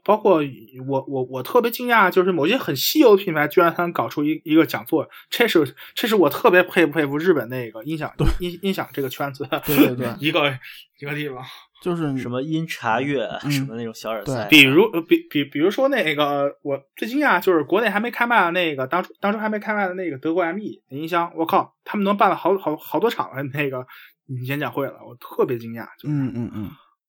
[0.04, 0.42] 包括
[0.86, 10.58] 我我我特别惊讶，就是某些很稀有的品牌居然还能搞出一一个讲座，这是这是我特别佩服佩服日本那个音响音音响这个圈子，对对对 一个
[10.98, 11.42] 一个地方。
[11.82, 23.86] 就是什么音茶乐、嗯什么那种小耳塞，比如呃比比比如说那个，我最惊讶就是国内还没开卖的那个，当初当初还没开卖的那个德国 ME 音箱，我靠，他们能办了好好好多场的那个
[24.46, 26.64] 演讲会了，我特别惊讶，就是、嗯嗯嗯，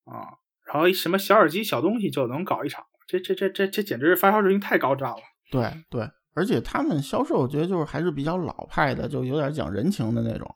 [0.05, 0.27] 啊，
[0.65, 5.21] 然后一什么小耳机小东西就能搞一场，这这这这这简直是发烧水平太高涨了。
[5.49, 10.53] 对对，而且他们销售我觉得就是还是比较老派的，就有点讲人情的那种。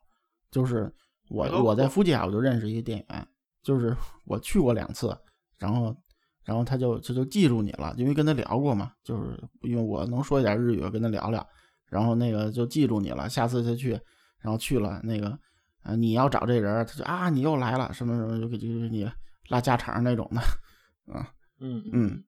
[0.51, 0.93] 就是
[1.30, 3.28] 我我在富士亚我就认识一个店员，
[3.64, 3.95] 就是
[4.26, 5.16] 我去过两次，
[5.57, 5.95] 然后
[6.43, 11.45] 然后他就他就记住你了，因为跟他聊过嘛，就是因为我能说一点日语，跟他聊聊，
[11.86, 13.91] 然后那个就记住你了，下次他去，
[14.39, 15.38] 然后去了那个
[15.84, 19.09] 啊、你要找这人，他就啊你又来了，什么什么就给就给你
[19.49, 20.41] 拉家常那种的，
[21.59, 22.24] 嗯嗯，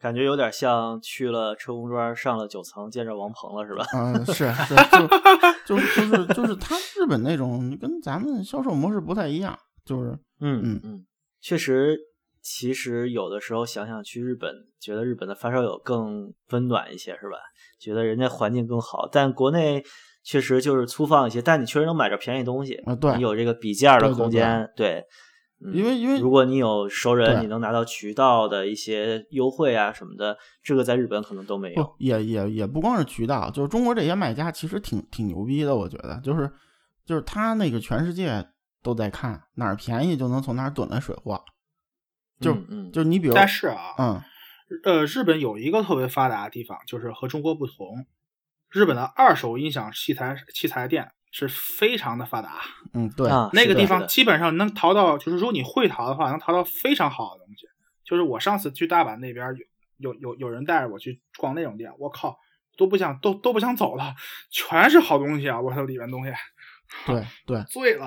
[0.00, 3.84] 感觉有点像去了车公庄上了九层见着王鹏了，是吧？
[3.94, 4.74] 嗯，是是，
[5.66, 9.56] 就就就是就是他日本那种跟咱们销售模式不太一样，
[9.86, 10.10] 就是
[10.40, 11.06] 嗯嗯嗯，
[11.40, 11.96] 确实，
[12.42, 17.38] 其实有的时候想想去日本，觉得日本的发烧友更温暖一些，是吧？
[17.80, 19.82] 觉得人家环境更好，但国内
[20.22, 25.04] 确实就是粗放一些，但你确实能买着便宜东西，啊对你有这个比价的对对空间，对。
[25.58, 31.96] 嗯因为因为如果你有熟人，你能拿到渠道的一些优惠啊什么的，这个在日本可能都没有。
[31.98, 36.52] 也也也不光是渠道，就是中国这些卖家其实挺挺牛逼的，我觉得就是
[37.06, 38.46] 就是他那个全世界
[38.86, 41.44] 都在看哪儿便宜就能从哪儿囤来水货，
[42.38, 42.54] 就
[42.92, 44.22] 就是你比如但是啊，嗯
[44.84, 48.06] 呃，日本有一个特别发达的地方，就是和中国不同，
[48.70, 52.60] 日本的二手音响器材器材店是非常的发达。
[52.92, 57.66] 嗯对啊，那个地方基本上能淘到，就是如果你会淘的话，能淘到非常好的东西。
[58.04, 59.52] 就是我上次去大阪那边
[59.96, 62.38] 有有有有人带着我去逛那种店，我靠，
[62.78, 64.14] 都不想都都不想走了，
[64.48, 65.60] 全是好东西啊！
[65.60, 66.32] 我操，里面东西
[67.04, 68.06] 对对 醉了。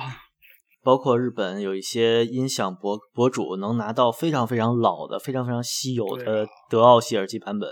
[0.82, 7.70] 包括日本有一些音响博博主能拿到非常非常老的、非常非常稀有的啊德奥系耳机版本，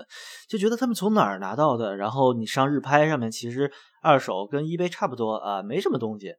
[0.50, 1.96] 就觉得他们从哪儿拿到的？
[1.96, 6.34] 然后你上日拍上面，其实二手跟 eBay 差不多啊，没什么东西。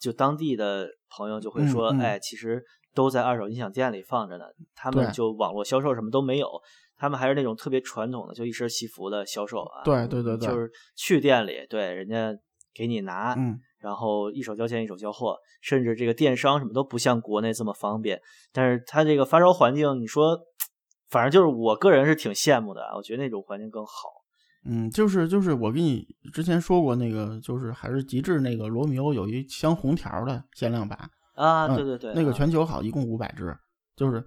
[0.00, 2.62] 就当地的朋友就会说，嗯嗯哎，其实
[2.94, 4.44] 都在二手音响店里放着呢，
[4.74, 6.48] 他们就网络销售什么都没有。
[6.96, 9.82] 他们还是那种特别传统的，就一身西服的销售啊。
[9.84, 12.32] 对对对对就是去店里，对人家
[12.74, 18.20] 给你拿，嗯然后一手交钱一手交货，甚至这个电商什么都不像国内这么方便。
[18.52, 20.38] 但是它这个发烧环境，你说，
[21.08, 23.92] 反正就是我个人是挺羡慕的啊，我觉得那种环境更好。
[24.64, 30.98] 嗯，就是就是我跟你之前说过那个，就是还是极致那个罗密欧有一箱红条的限量版，
[31.34, 33.56] 啊，嗯对对对，那个啊全球好，一共五百只，
[33.96, 34.22] 就是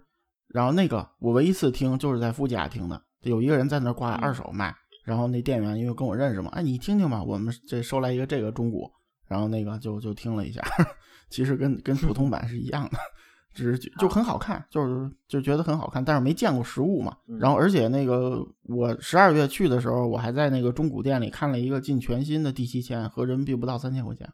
[0.47, 4.73] 然后那个我唯一一次听就是在夫家听的，有一个人在那儿挂二手卖，
[5.05, 8.89] 然后那店员因为跟我认识嘛，哎，你听听吧，我们这收来一个这个中古，
[9.31, 10.61] 然后那个就就听了一下，
[11.31, 12.97] 其实跟跟普通版是一样的，
[13.53, 17.15] 只是就就很好看，就是就觉得很好看，但是没见过实物嘛。
[17.27, 24.29] 嗯然后而且那个我十二月去的时候，我还在那个中古店里看了一个近全新的第七千，合人民币不到三千块钱。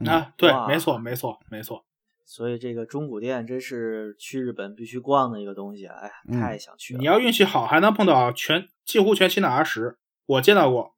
[0.00, 1.84] 嗯啊，对，没错，没错，没错。
[2.26, 5.94] 所以这个中古店真是去日本必须逛的一个东西啊！
[6.00, 6.98] 哎呀，嗯太想去了。
[6.98, 10.94] 你要运气好，还能碰到全近乎全新的 R 十，我见到过，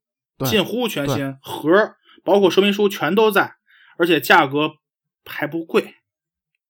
[0.47, 1.97] 近乎全新，盒儿
[2.27, 3.55] 包括说明书全都在，
[3.97, 4.73] 而且价格
[5.25, 5.95] 还不贵。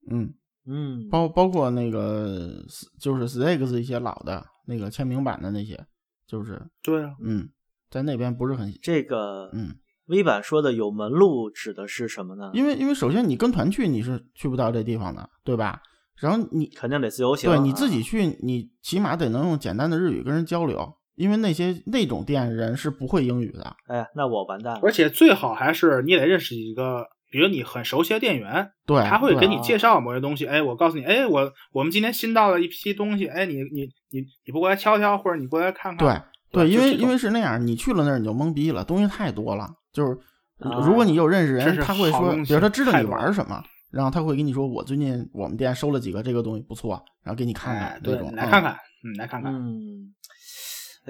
[0.09, 0.34] 嗯，
[0.66, 2.64] 嗯，包包括那个
[3.00, 5.84] 就是 Stakes 一些老的那个签名版的那些，
[6.26, 7.48] 就是对啊，嗯，
[7.90, 9.74] 在那边不是很这个嗯
[10.07, 12.50] ，V 版说的有门路指的是什么呢？
[12.54, 15.80] 因为因为首先你跟团去你是去不到这地方的，对吧？
[16.16, 17.50] 然后你肯定得自由行。
[17.50, 23.76] 对你自啊己去，你起码得能用简单的日语跟人交流，因为那些那种店人是不会英语的。
[23.88, 24.80] 哎呀，那我完蛋了。
[24.82, 30.46] 而且最好还是你得认识一个，比如你很熟悉的店员，对，他会给你介绍某些东西。
[30.46, 36.06] 哎，我告诉你，哎，我我们今天新到了一批东西，哎，你你你你不过来瞧瞧，或者你过来看看。
[36.52, 39.68] 对对，因为因为是那样，你去了那儿你就懵逼了，东西太多了。
[39.92, 40.12] 就是
[40.60, 48.30] 啊如果你有认识人，他会说，比如他知道你玩什么，然后他会跟你说，我最近我们店收了几个这个东西不错，然后给你看哎看，那种。
[48.30, 48.72] 对来嗯看看，
[49.04, 49.52] 嗯，来看看。
[49.52, 50.14] 嗯，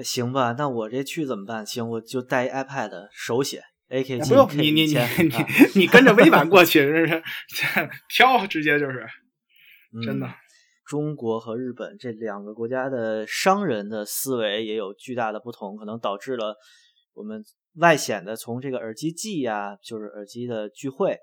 [0.03, 1.65] 行吧，那我这去怎么办？
[1.65, 9.05] 行，我就带一 iPad 手写 AK 哎不用你你你你你跟着微版过去，这是这挑，直接就是
[10.03, 10.33] 真的嗯。
[10.85, 16.55] 中国和日本这两个国家的商人的思维也有巨大的不同，可能导致了
[17.13, 17.43] 我们
[17.75, 21.17] 外显的从这个耳机季呀、就是耳机的聚会，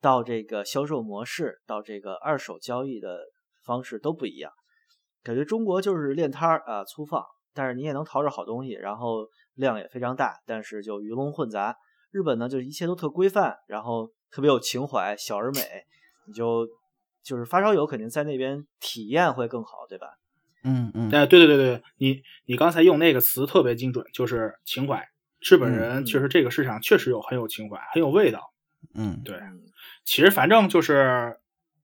[0.00, 3.20] 到这个销售模式，到这个二手交易的
[3.64, 4.50] 方式都不一样。
[5.22, 7.22] 感觉中国就是练摊儿啊，粗放，
[7.54, 11.76] 但是你也能淘着好东西，然后量也非常大，但是就鱼龙混杂。
[12.10, 15.60] 日本呢，就是一切都特规范，然后特别有情怀，小而美，
[16.26, 16.66] 你就
[17.22, 20.06] 就是发烧友肯定在那边体验会更好，对吧？
[20.62, 25.06] 嗯嗯，哎，对对对对，你你刚才用那个词特别精准，就是情怀。
[25.40, 28.52] 日本人嗯确实这个市场确实有很有情怀，很有味道。
[28.94, 29.60] 嗯对，嗯
[30.04, 31.38] 其实反正就是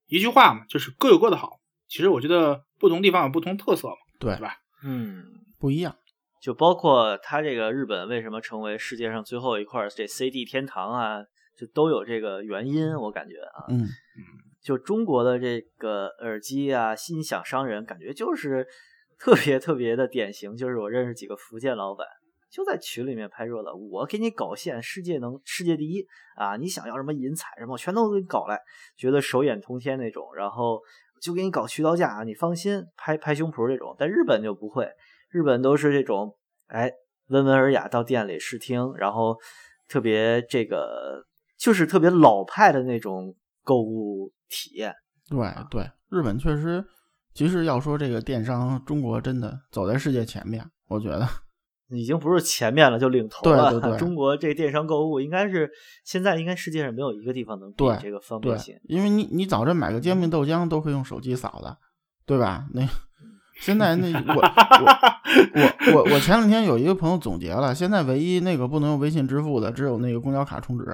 [0.07, 1.61] 一句话嘛，就是各有各的好。
[1.89, 4.57] 其实我觉得不同地方有不同特色嘛，对对吧？
[4.85, 5.25] 嗯，
[5.61, 5.95] 不一样。
[6.43, 11.23] 就包括它这个日本为什么成为世界上最后一块这 CD 天堂啊，
[11.57, 13.67] 就都有这个原因，我感觉啊。
[13.69, 13.87] 嗯
[14.63, 18.67] 就中国的这个耳机啊，心想商人感觉就是
[19.19, 22.07] 特别特别的典型，就是我认识几个福建老板，
[22.51, 26.07] 就在群里面拍热闹，我给你搞线，世界能世界第一
[26.37, 26.59] 啊！
[26.59, 28.61] 你想要什么银彩什么，我全都给你搞来，
[28.99, 30.79] 觉得手眼通天那种，然后
[31.23, 33.97] 就给你搞渠道价啊，你放心，拍拍胸脯这种。
[33.99, 34.87] 但日本就不会，
[35.31, 36.91] 日本都是这种，哎，
[37.29, 39.37] 温文尔雅到店里试听，然后
[39.89, 41.25] 特别这个
[41.57, 44.95] 就是特别老派的那种购物体验。
[45.29, 45.39] 对
[45.71, 46.85] 对，日本确实，
[47.33, 51.27] 其实要说这个电商，中国真的走在世界前面，我觉得。
[51.93, 53.73] 已经不是前面了，就领头了。
[53.73, 55.69] 对对对 中国这电商购物应该是
[56.05, 61.79] 现在应该世界上没有一个地方能比这个方便性。，因为你你早晨买个煎饼豆浆都可以用手机扫的，
[62.25, 62.69] 对吧？
[62.73, 62.83] 那
[63.61, 70.87] 现在那 我我我我我前两天有一个朋友总结了，现在唯一那个不能用微信支付的，只有那个公交卡充值。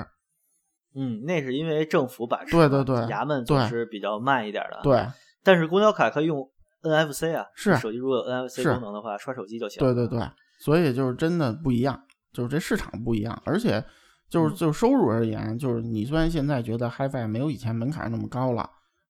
[0.95, 5.07] 嗯，那是因为政府把对对对衙门总对是比较慢一点的。，对
[5.45, 6.49] 但是公交卡可以用
[6.83, 9.79] NFC 啊，是手机如果有 NFC 功能的话，刷手机就行。
[9.79, 10.21] 对对对，
[10.59, 12.03] 所以就是真的不一样，
[12.33, 13.85] 就是这市场不一样，而且
[14.29, 18.69] 就是嗯就收入而言，就是你虽然现在觉得 HiFi 没有以前门槛那么高了，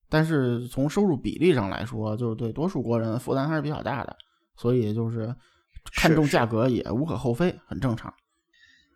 [0.08, 4.16] 但是从收入比例上来说，就是对多数国人负担还是比较大的，
[4.56, 5.34] 所以就是
[5.92, 8.12] 看重价格也无可厚非，很正常。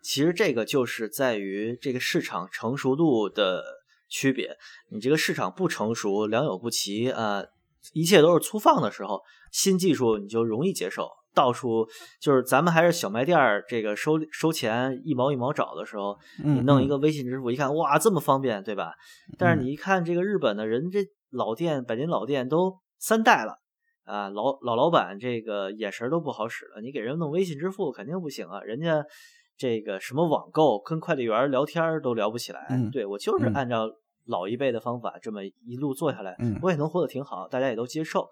[0.01, 3.63] 其实这个就是在于这个市场成熟度的
[4.09, 4.57] 区别。
[4.89, 7.47] 你这个市场不成熟、良莠不齐啊、呃
[7.93, 11.09] 一切都是粗放的时候，新技术你就容易接受。
[11.33, 11.87] 到处
[12.19, 18.93] 就是咱们还是小卖店儿，这个收收钱一毛一毛找的时候，嗯，你弄一嗯个微信支付，一看哇这么方便，对吧？
[19.37, 20.99] 但是嗯你一看这个日本的人，这
[21.31, 23.59] 老店百年老店都三代了
[24.03, 29.03] 啊，老老老板这个眼神都不好使了，你给人弄微信支付肯定不行啊，人家
[29.57, 32.67] 这个什么网购跟快递员聊天都聊不起来。
[32.69, 33.87] 嗯对我就是嗯按照
[34.25, 38.27] 老一辈的方法这么一路做下来，嗯我也能活得挺好，大家也都接受。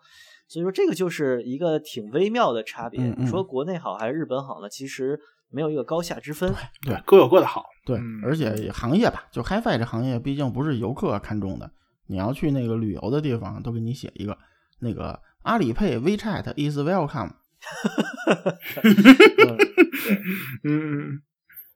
[0.50, 3.00] 所以说这个就是一个挺微妙的差别。
[3.00, 4.68] 嗯嗯你说国内好还是日本好呢？
[4.68, 5.20] 其实
[5.50, 6.52] 没有一个高下之分。
[6.82, 7.66] 对各有各的好。
[7.86, 11.72] 对嗯，而且行业吧，就 HiFi 这行业，毕竟不是游客看中的，
[12.08, 14.36] 你要去那个旅游的地方，都给你写一个，
[14.80, 17.34] 那个阿里配 WeChat is welcome。
[20.64, 21.22] 嗯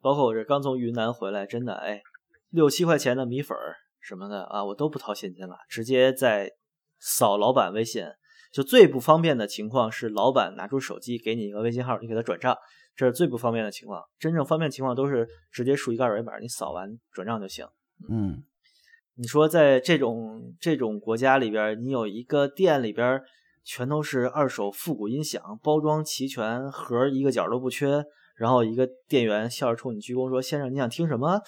[0.01, 2.01] 包括我这刚从云南回来，真的哎，
[2.49, 6.51] 六七块钱的米粉儿什么的啊，我都不掏现金了，直接在
[6.99, 8.03] 扫老板微信。
[8.53, 12.55] 就最不方便的情况是，老板拿出手机给你一个微信号，你给他转账，
[12.95, 14.03] 这是最不方便的情况。
[14.19, 17.65] 真正方便情况都是直接输一个二维码，你扫完转账就行。
[18.07, 18.43] 嗯，
[19.15, 23.19] 你说在这种这种国家里边，你有一个店里边
[23.63, 28.03] 全都是二手复古音响，包装齐全，盒一个角都不缺，
[28.35, 31.41] 然后一个店员笑着冲你鞠躬说：“先生，你想听什么？”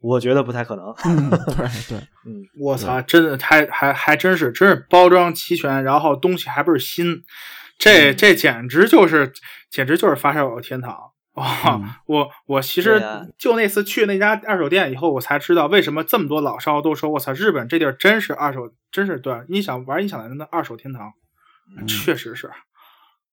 [0.00, 0.86] 我觉得不太可能。
[1.04, 7.22] 嗯对对， 嗯， 我操，真的还还还真是，真是包装齐全，然后东西还不是新，
[7.78, 9.32] 这嗯这简直就是
[9.70, 10.96] 简直就是发烧友天堂。
[11.34, 13.02] 哦、嗯我我其实
[13.36, 21.12] 就那次去那家二手店以后，我才知道为什么这么多老烧都说我操，日本这地儿真是二手，真是对音响玩音响的人的二手天堂，
[21.78, 22.50] 嗯确实是。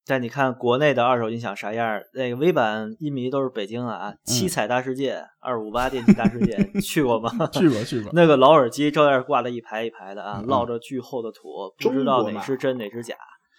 [0.05, 2.03] 但你看国内的二手音响啥样儿？
[2.13, 7.29] 那个微版音迷都是北京啊，七彩大世界、二五八电器大世界，你去过吗？
[7.53, 8.11] 去 过去过。
[8.15, 13.15] 那个老耳机照样挂的一排一排的啊，嗯落着巨厚的土，不知道哪是真哪是假。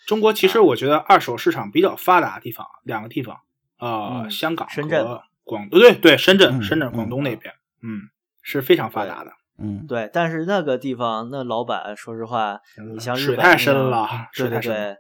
[0.07, 3.36] 中国其实我觉得二手市场比较发达的地方，两个地方，
[3.78, 8.01] 呃，嗯香港深圳和广对对深圳、嗯深圳、嗯广东那边，嗯，
[8.42, 9.30] 是非常发达的。
[9.57, 12.59] 嗯，对，但是那个地方那老板，说实话，
[12.92, 14.97] 你像日水太深了，对对水太深了，对，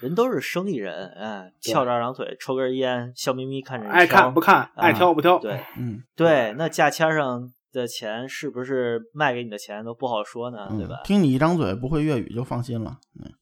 [0.00, 5.38] 人都是生意人，哎，翘着二郎腿，抽根烟，笑眯眯看着人爱看不看，爱挑不挑。
[5.38, 11.00] 对嗯对，那价签上的钱是不是卖给你的钱都不好说呢，嗯，对吧？
[11.04, 12.98] 听你一张嘴不会粤语就放心了。
[13.20, 13.32] 嗯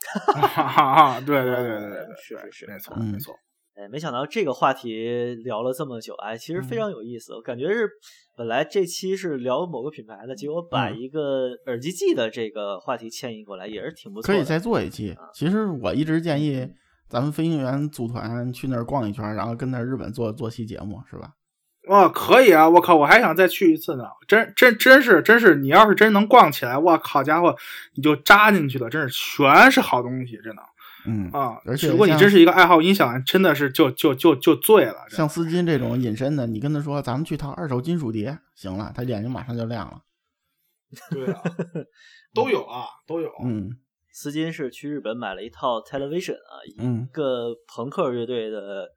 [0.24, 3.34] 哈哈哈对对对对对， 是是是没错嗯没错。
[3.80, 7.34] 哎，没想到这个话题聊了这么久，哎，其实非嗯常有意思。
[7.34, 7.88] 我感觉是
[8.36, 14.34] 本来这期是聊某个品牌的，结果把嗯一个耳机季的这个话题迁移过来，也是挺不错的。
[14.34, 15.30] 可以再做一期啊。
[15.32, 16.68] 其实我一直建嗯议
[17.08, 21.30] 咱们飞行员组团去那儿逛一圈，然后跟那日本做做期节目，是吧？
[21.88, 22.68] 哇，可以啊！
[22.68, 24.04] 我靠，我还想再去一次呢。
[24.28, 27.56] 真真真是真是，你要是真能逛起来，我靠家伙，
[27.94, 30.62] 你就扎进去了，真是全是好东西，真的
[31.06, 31.60] 嗯，啊！
[31.64, 35.06] 而且如果你真是一个爱好音响，真的是就就就就醉了。
[35.08, 40.02] 像丝巾这种隐身的，你跟他说咱们去套二手金属碟，行了，他眼睛马上就亮了。
[41.10, 41.42] 对啊，
[42.34, 43.30] 都有啊，都有。
[43.44, 43.70] 嗯
[44.12, 48.88] 丝巾是去日本买了一套 Television 啊，一嗯个朋克乐队的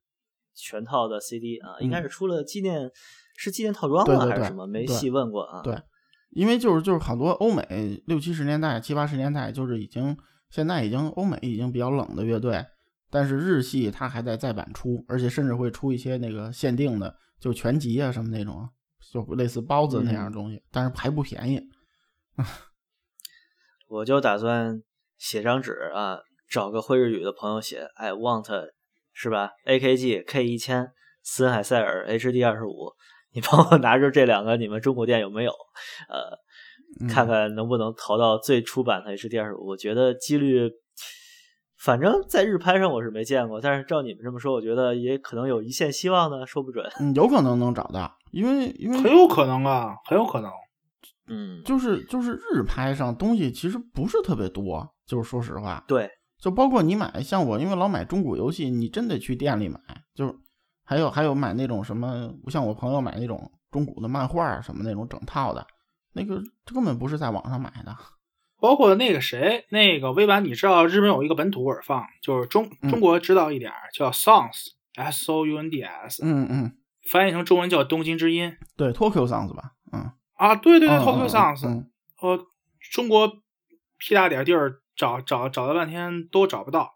[0.55, 2.89] 全套的 CD 啊，应该是出了纪念，
[3.37, 4.05] 是纪念套装吗？
[4.05, 4.65] 对对对还是什么？
[4.65, 5.61] 没对细问过啊。
[5.61, 5.77] 对
[6.31, 10.17] 因为就是就是好多欧美六七十年代、七八十年代，就是已经
[10.53, 12.63] 现在已经欧美已经比较冷的乐队，
[13.09, 18.69] 但是日系它还在再版出，而且甚至会出一些那个限定的，就全集啊什么那种，
[19.11, 21.59] 就类似包子那样的东西，但是还不便宜。
[23.89, 24.83] 我就打算
[25.17, 28.45] 写张纸啊，找个会日语的朋友写，I want
[29.11, 30.91] 是吧？AKG K 一千
[31.23, 32.93] 森海塞尔 HD 二十五，
[33.31, 35.51] 你帮我拿着这两个，你们中古店有没有？
[36.09, 36.37] 呃，嗯
[37.09, 39.67] 看看能不能淘到最初版的 HD 二十五。
[39.67, 40.71] 我觉得几率，
[41.77, 46.85] 反正在日拍上我是没见过，但是照你们这么说，我觉得也可能有一线希望呢，说不准。
[46.99, 50.51] 嗯，有可能能找到，因为因为很有可能啊，很有可能。
[51.27, 59.79] 嗯，就是就是日拍上东西其实不是特别多，就是说实话，对，就包括你买像我，因为老买中古游戏，你真得去店里买，
[60.13, 60.35] 就是
[60.83, 65.65] 还有还有买那种什么，像我朋友买那种中古的漫画啊什么那种整套的，
[66.13, 67.95] 那个这根本不是在网上买的。
[68.59, 76.77] 包括那个谁，那个微版，你知道日本有一个本土耳放，就是中嗯中国知道一点儿，叫 Sounds，S O U N D S，嗯嗯，
[77.11, 78.55] 翻译成中文叫东京之音。
[78.77, 81.89] 对，Tokyo Sounds 吧，嗯，啊，对对对嗯，Tokyo 嗯 Sounds，嗯。
[82.21, 82.39] 呃，
[82.93, 83.27] 中国
[83.97, 86.93] 屁大点地儿找找找了半天都找不到，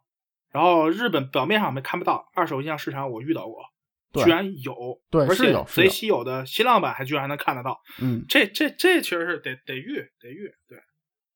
[0.53, 3.76] 然后日本表面上没看不到，二手音像市场我遇到过，对
[4.13, 4.73] 居然有，
[5.09, 5.89] 对而且贼是有是有。
[5.89, 10.77] 稀有的新浪版还居然还能看得到，嗯，这这这其实是得得遇得遇，对，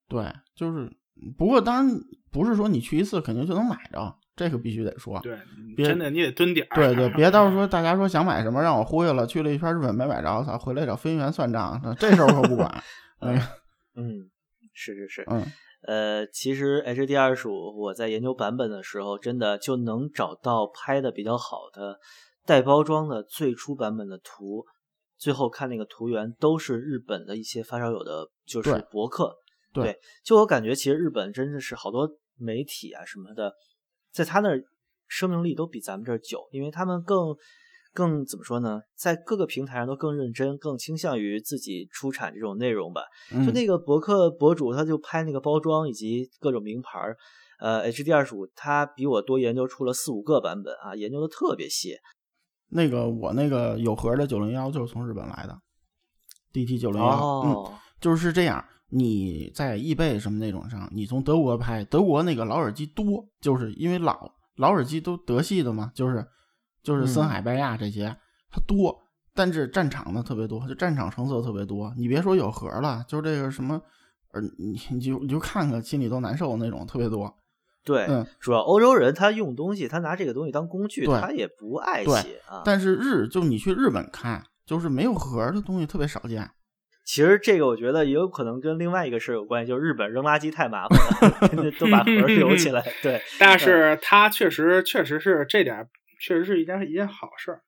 [0.08, 0.92] 对，就是，
[1.38, 1.96] 不过当然
[2.32, 5.20] 不是说你去一次肯定就能买着，这个必须得说。
[5.22, 5.38] 对，
[5.86, 12.84] 真的你得蹲点儿，对对， 别到时候说大家说想买什么让我忽悠了，去了一圈日本没买着，操，回来找飞行员算账，这事儿我可不管。
[13.22, 13.38] 嗯
[13.96, 14.30] 嗯，
[14.74, 15.46] 是是是，嗯。
[15.88, 22.00] 呃，其实 HD 二十五，我在研究版本的时候，真的就能找到拍的比较好的
[22.46, 24.66] 带包装的最初版本的图，
[25.18, 29.36] 最后看那个图源都是日本的一些发烧友的，就是博客。
[29.74, 33.54] 对就我感觉，其实日本真的是好多媒体啊什么的，
[34.12, 34.62] 在他那儿
[35.08, 37.34] 生命力都比咱们这儿久，因为他们更
[37.94, 43.04] 更怎么说呢，在各个平台上都更认真，更倾向于自己出产这种内容吧。
[43.32, 47.16] 嗯就那个博客博主，他就拍那个包装以及各种名牌儿，
[47.60, 51.96] 呃，HD 二十五他比我多研究出了四五个版本啊，研究的特别细。
[52.72, 55.62] 那个我那个有盒的九零幺就是从日本来的
[56.54, 57.08] ，DT 九零幺，
[57.42, 58.64] 嗯，哦，就是这样。
[58.94, 66.28] 你在易贝什么那种上，你从德国拍，德国那个老耳机多，就是因为老老耳机都德系的嘛，就是
[66.84, 68.14] 就是森嗯海、拜亚这些，
[68.50, 68.94] 它多，
[69.34, 71.94] 但是战场的特别多，就战场成色特别多。
[71.98, 73.82] 你别说有盒了，就这个什么，
[74.34, 77.34] 呃，你你就你就看看，心里都难受那种，特别多。
[77.84, 82.62] 对，嗯主要欧洲人他用东西，他拿这个东西当工具，他也不爱惜啊。
[82.64, 86.50] 但是日就你去日本看，就是没有盒的东西特别少见。
[87.04, 92.86] 其实这个我觉得也有可能跟另外一个事儿有关系，就是日本扔垃圾太麻烦了， 都把盒儿留起来。
[93.02, 95.88] 对， 但是它确实确实是这点，
[96.20, 97.62] 确实是一件一件好事儿。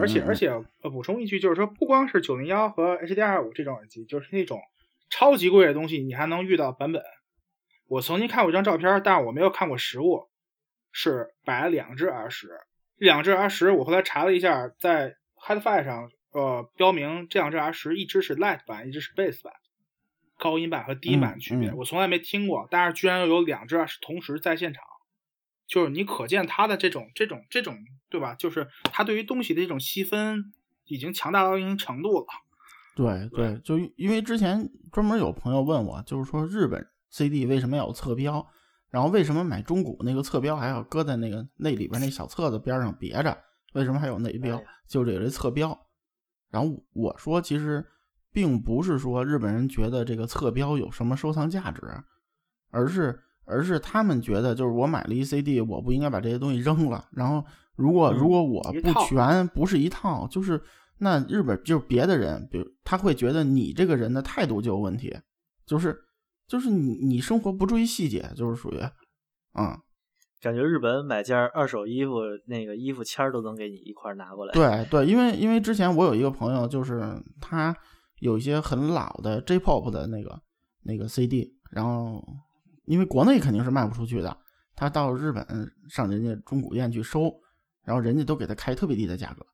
[0.00, 0.48] 而且而且
[0.82, 4.58] 呃，补充一句，就是说，不光是九零幺和 HDR 五这种耳机，就是那种
[5.10, 7.02] 超级贵的东西，你还能遇到版本。
[7.88, 10.28] 我曾经看过一张照片，但是我没有看过实物，
[10.92, 12.48] 是摆了两只 R 十，
[12.96, 19.52] 两只 R 十，我后来查了一下，在 HeadFi 上，呃，标明这两只 R 十，一只是 Light 版，一只是 Bass 版，
[20.38, 24.82] 高音版和低音版的区别，嗯嗯我从来没听过，但是居然有两只 R 十同时在现场。
[25.68, 27.76] 就是你可见它的这种这种这种，
[28.08, 28.36] 对吧？
[28.36, 30.52] 就是它对于东西的这种细分
[30.84, 32.26] 已经强大到一定程度了。
[32.94, 38.46] 对对，就因为之前专门有朋友问我，就是说日本 CD 为什么要有侧标，
[38.90, 43.36] 然后为什么买中古那个侧标还要搁在那个那里边那小册子边上别着？
[43.74, 44.62] 为什么还有内标？
[44.88, 45.78] 就是有这侧标。
[46.50, 47.84] 然后我说，其实
[48.32, 51.82] 并不是说日本人觉得这个侧标有什么收藏价值，
[52.70, 57.06] 而是而是他们觉得，就是我买了一 CD，我不应该把这些东西扔了。
[57.10, 57.44] 然后
[57.74, 60.62] 如果嗯如果我不全，不是一套，就是
[60.98, 65.14] 那日本就是别的人，比如他会觉得你这个人的态度就有问题，
[65.66, 65.98] 就是
[66.46, 68.78] 就是你你生活不注意细节，就是属于，
[69.58, 69.76] 嗯，
[70.40, 74.52] 感觉日本买件二手衣服，那个衣服签儿都能给你一块儿拿过来。
[74.52, 77.02] 对对，因为因为之前我有一个朋友，就是
[77.40, 77.76] 他
[78.20, 80.40] 有一些很老的 J-pop 的那个
[80.82, 82.22] 那个 CD，然后
[82.84, 84.36] 因为国内肯定是卖不出去的，
[84.74, 85.44] 他到日本
[85.88, 87.32] 上人家中古店去收，
[87.82, 89.44] 然后人家都给他开特别低的价格，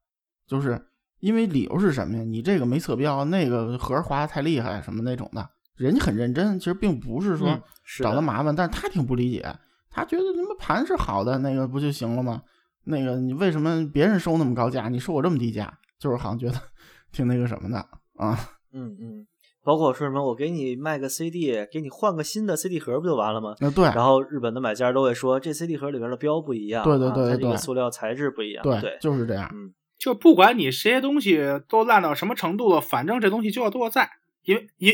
[0.46, 0.84] 就是
[1.20, 2.22] 因为理由是什么呀？
[2.22, 7.60] 你这个没测标，那个盒儿划的太厉害，什么那种的，人家很认真，其实并不是说
[8.00, 9.44] 找他麻烦，但是他挺不理解，
[9.90, 12.42] 他觉得你们盘是好的，那个不就行了吗？
[12.84, 15.72] 那个你为什么别人收那么高价，你收我这么低价？
[15.98, 16.54] 就是好像觉得
[17.12, 17.78] 挺那个什么的
[18.16, 18.36] 啊。
[18.72, 19.26] 嗯嗯，
[19.62, 23.54] 包括说什么我给你卖个 CD，给你换个新的 CD 盒不就完了吗？
[23.60, 29.48] 那对然后日本的买家都会说这 CD 盒里边的标不一样，对对啊它这个对对塑料材质不一样，对对，就是这样。
[29.54, 34.08] 嗯，就不管你这些东西都烂到什么程度了，反正这东西就要都要在，
[34.44, 34.92] 因为因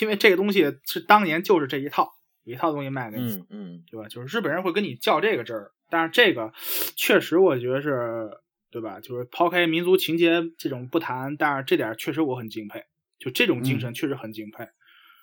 [0.00, 4.08] 因为这个东西是当年就是这一套一套东西卖给你，嗯嗯，对吧？
[4.08, 6.52] 就是日本人会跟你较这个真儿，但是这个
[6.96, 8.30] 确实我觉得是，
[8.70, 9.00] 对吧？
[9.00, 12.84] 就是抛开民族情节这种不谈，但是这点儿确实我很敬佩，
[13.18, 14.66] 就这种精神确实很敬佩。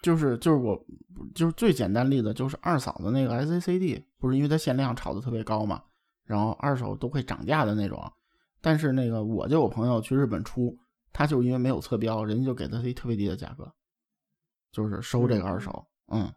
[0.01, 0.86] 就是就是我
[1.34, 5.82] 就是最简单例子就是二嫂的那个 SACD，不是因为它限量炒的特别高嘛，
[6.26, 8.11] 然后二手都会涨价的那种。
[8.62, 10.78] 但是那个我就有朋友去日本出，
[11.13, 13.71] 他就因为没有测标，人家就给他一特别低的价格，
[14.71, 15.85] 就是收这个二手。
[16.11, 16.33] 嗯，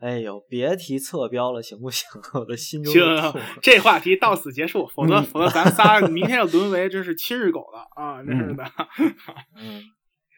[0.00, 2.08] 哎呦，别提测标了，行不行？
[2.34, 8.22] 我的心中行，这话题到此结束，否则嗯否则咱仨明天要沦为真是亲日狗了啊！
[8.22, 8.64] 真是的。
[9.56, 9.82] 嗯，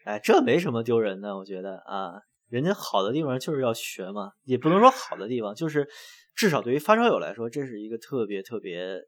[0.05, 5.87] 哎，这没什么丢人的，我觉得啊，人家好的地方就是要学嘛，也不能说好的地方，就是
[6.35, 9.01] 至少对于发烧友来说，这是一个特别特别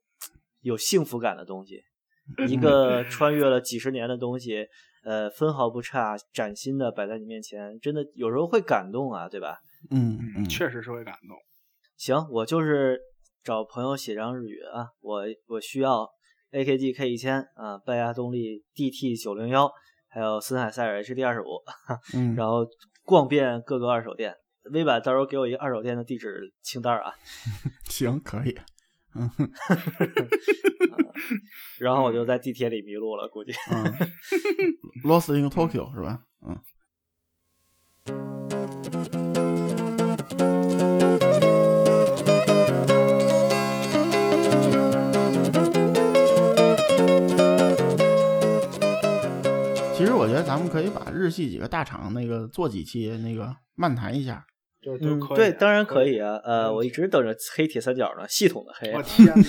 [0.61, 1.83] 有幸福感的东西，
[2.47, 4.67] 一个穿越了几十年的东西，
[5.03, 9.57] 呃，分毫不差，崭新的摆在你面前，真的有时候会感动啊，对吧？
[9.91, 11.37] 嗯嗯，确实是会感动。
[11.97, 12.99] 行，我就是
[13.43, 16.09] 找朋友写张日语啊，我我需要
[16.51, 19.71] AKG K 一千啊，拜亚动力 DT 九零幺，
[20.07, 21.61] 还有森海塞尔 HD 二十五，
[22.15, 22.65] 嗯， 然后
[23.03, 24.35] 逛遍各个二手店。
[24.71, 27.13] 微版到时候给我一个二手店的地址清单啊，
[27.89, 28.55] 行可以。
[29.15, 29.27] 嗯
[31.79, 33.51] 然后我就在地铁里迷路了，估计。
[33.71, 33.83] 嗯
[35.03, 36.21] ，Lost in Tokyo 是吧？
[36.45, 36.57] 嗯。
[49.95, 54.45] 其实我觉得咱们可以把日系几个大厂那个做几期那个漫谈一下。
[54.45, 56.35] 嗯就都可以。，对，当然可以啊。
[56.35, 56.41] 啊。
[56.45, 58.97] 呃，我一直等着黑铁三角呢，系统的黑啊。
[58.97, 59.33] 我天哪！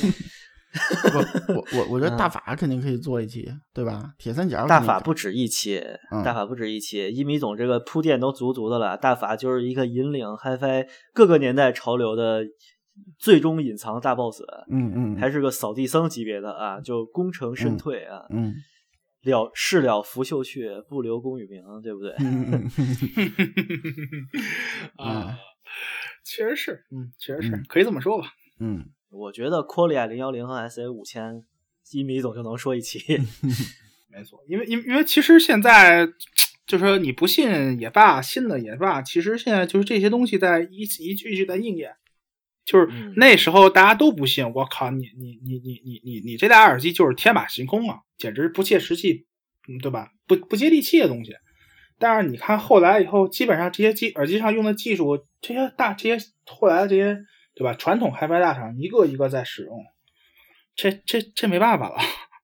[1.13, 4.15] 不，我我我觉得大嗯法肯定可以做一期，对吧？
[4.19, 5.83] 铁三角大法不止一期，
[6.13, 8.97] 嗯大法不止一期，一米总这个铺垫都足足的了。
[8.97, 12.45] 大法就是一个引领 HiFi 各个年代潮流的
[13.19, 18.55] 最终隐藏大 boss，嗯嗯，还是个扫地僧级别的啊，就功成身退啊，嗯
[19.23, 22.13] 了事了拂袖去，不留功与名，对不对？
[24.97, 25.37] 啊，
[26.25, 28.29] 确实是，嗯，确实是嗯，可以这么说吧。
[28.61, 31.45] 嗯我觉得 Qualia 零幺零和 SA 五千，
[31.93, 32.99] 一米总就能说一期。
[34.09, 36.07] 没错，因为因为因为其实现在
[36.67, 41.93] 就是说你不信也罢，信了也罢，其实现在就是这些东西在一一句一句在应验。
[42.65, 49.27] 就是嗯那时候大家都不信，我靠，你你你你你你你这俩耳机就是天马行空啊，简直不切实际，
[49.69, 50.13] 嗯，对吧？
[50.27, 51.33] 不不接地气的东西。
[51.99, 57.19] 但是你看后来以后，基本上这些技耳机上用的技术，这些大这些后来的这些
[57.55, 57.75] 对吧？
[57.75, 59.77] 传统 HiFi 大厂一个一个在使用，
[60.75, 61.97] 这这这没办法了，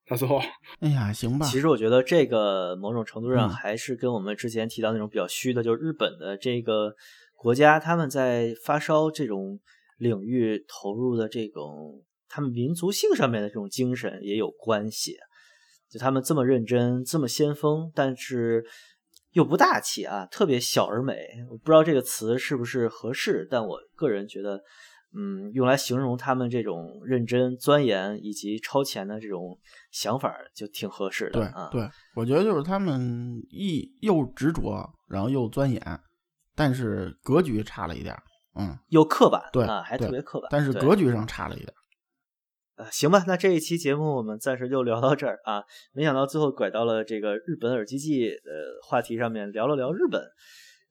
[0.09, 0.39] 到最后。
[0.79, 6.93] 哎呀，行吧，其实我觉得这个某种程度上嗯还是跟我们之前提到那种比较虚的，就是日本的这个
[7.35, 9.59] 国家，他们在发烧这种
[9.97, 15.15] 领域投入的这种他们民族性上面的这种精神也有关系。
[15.89, 18.65] 就他们这么认真，这么先锋，但是
[19.31, 21.15] 又不大气啊，特别小而美。
[21.49, 24.61] 我不知道这个词是不是合适，但我个人觉得，
[25.13, 29.57] 嗯，用来形容他们这种认真、钻研以及超前的这种
[29.91, 31.69] 想法，就挺合适的对啊。
[31.71, 35.81] 对，我觉得就是他们一又执着，然后又钻研，
[36.55, 38.15] 但是格局差了一点，
[38.55, 40.49] 嗯，又刻板，对啊，还特别刻板。
[40.51, 41.73] 但是格局上差了一点
[42.91, 45.63] 行吧，那这一期节目我们暂时就聊到这儿啊。
[45.93, 50.21] 没想到最后拐到了这个日本耳机记的话题上面，聊了聊日本。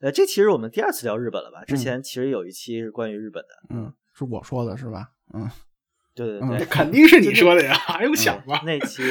[0.01, 1.64] 呃，这其实我们第二次聊日本了吧？
[1.64, 3.74] 之前其实有一期是关于日本的。
[3.74, 5.09] 嗯，是我说的是吧？
[5.34, 5.51] 嗯，嗯
[6.14, 8.59] 对对对，这肯定是你说的呀，还用想吗？
[8.64, 9.02] 那期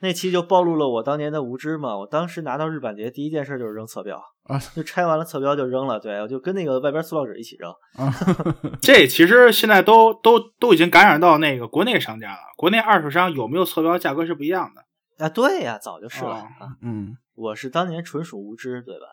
[0.00, 1.96] 那期就暴露了我当年的无知嘛。
[1.96, 6.00] 我当时拿到日版碟，第一件事就是扔侧标啊，就拆完了侧标就扔了。
[6.00, 7.70] 对，我就跟那个外边塑料纸一起扔。
[7.96, 8.12] 啊，
[8.82, 15.24] 这其实现在都都都已经感染到那个国内商家了，国内二手商有没有侧标价格是不一样的。
[15.24, 16.68] 啊，对呀，早就是了哦啊。
[16.80, 19.06] 嗯我是当年纯属无知，对吧？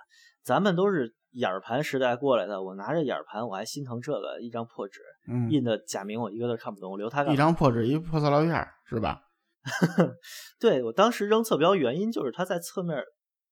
[0.44, 9.22] 咱们都是眼儿盘时代过来的，我拿着眼儿盘，我还心疼这个一张破纸，嗯，印的假名我一个字看不懂，我留它干嘛一张破纸，一破塑料片儿，是吧？
[10.60, 12.98] 对我当时扔侧标原因就是它在侧面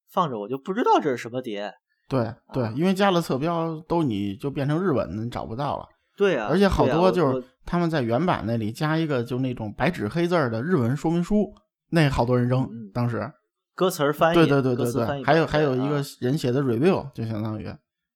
[0.10, 1.74] 放着，我就不知道这是什么碟。
[2.10, 5.86] 对对啊，因为加了侧标，都你就变成日文的，你找不到了。
[6.16, 11.54] 对啊，而且好多就是他们在原版那里加一个就那种白纸黑字儿的日文说明书，
[11.90, 13.30] 那好多人扔当时。
[13.78, 17.64] 歌词儿翻译，对对对歌对对，词翻译还有还有一个人写的 review，就相当于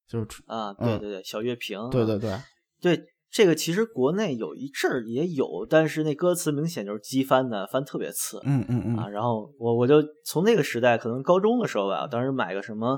[0.10, 2.36] 就是啊，对嗯对对，小乐评，对对对，
[2.82, 8.42] 对，这个其实国内有一阵儿也有，但是那歌词明显就是机翻的，翻特别次。
[8.44, 12.98] 嗯嗯啊，嗯然后我我就从那个时代，可能高中的时候吧，当时买个什么，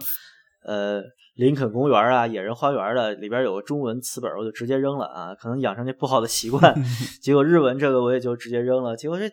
[0.66, 1.04] 呃，
[1.36, 6.74] 林肯公园啊、野人花园的，里边有个中文词本，我就直接扔了啊，可能养成这不好的习惯。
[7.22, 9.30] 结果日文这个我也就直接扔了，结果这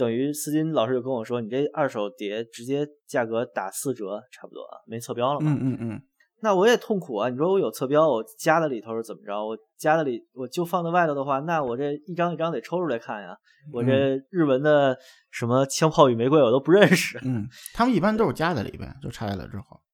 [0.00, 5.52] 等于思金老师就跟我说，你这二手碟直接价格打四折，差不多啊，没测标了嘛。
[5.52, 6.02] 嗯嗯嗯，
[6.40, 7.28] 那我也痛苦啊！
[7.28, 9.44] 你说我有测标，我夹在里头是怎么着？
[9.44, 13.36] 我夹在里，我就放在外头的话，那我这一张一张得抽出来看呀。
[13.74, 14.98] 我这日文的
[15.30, 17.20] 什么枪炮与玫瑰我都不认识。
[17.22, 19.84] 嗯，他们一般都是夹在里边，就拆了之后，嗯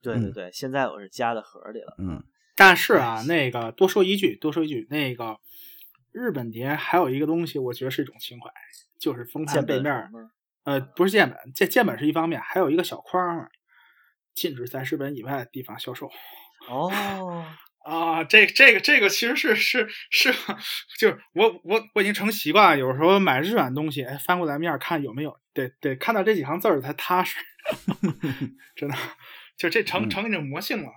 [0.00, 1.94] 对对对，现在我是夹在盒里了。
[1.98, 2.24] 嗯
[2.56, 5.38] 但是啊，那个多说一句，多说一句，那个
[6.10, 8.50] 日本碟还有一个东西，我觉得是一种情怀，
[8.98, 10.10] 就是封盘背面
[10.64, 13.48] 呃，不是键本，键键本是一方面，还有一个小框，
[14.34, 16.10] 禁止在日本以外的地方销售。
[16.68, 16.90] 哦，
[17.86, 20.34] 啊，这这个这个其实是是是，
[20.98, 27.36] 就是我我我已经成习惯了，有时候买日版东西，哎，翻过来面看有没有，得得看到这几行字儿才踏实，
[28.76, 28.96] 真的，
[29.56, 30.90] 就这成嗯成一种魔性了。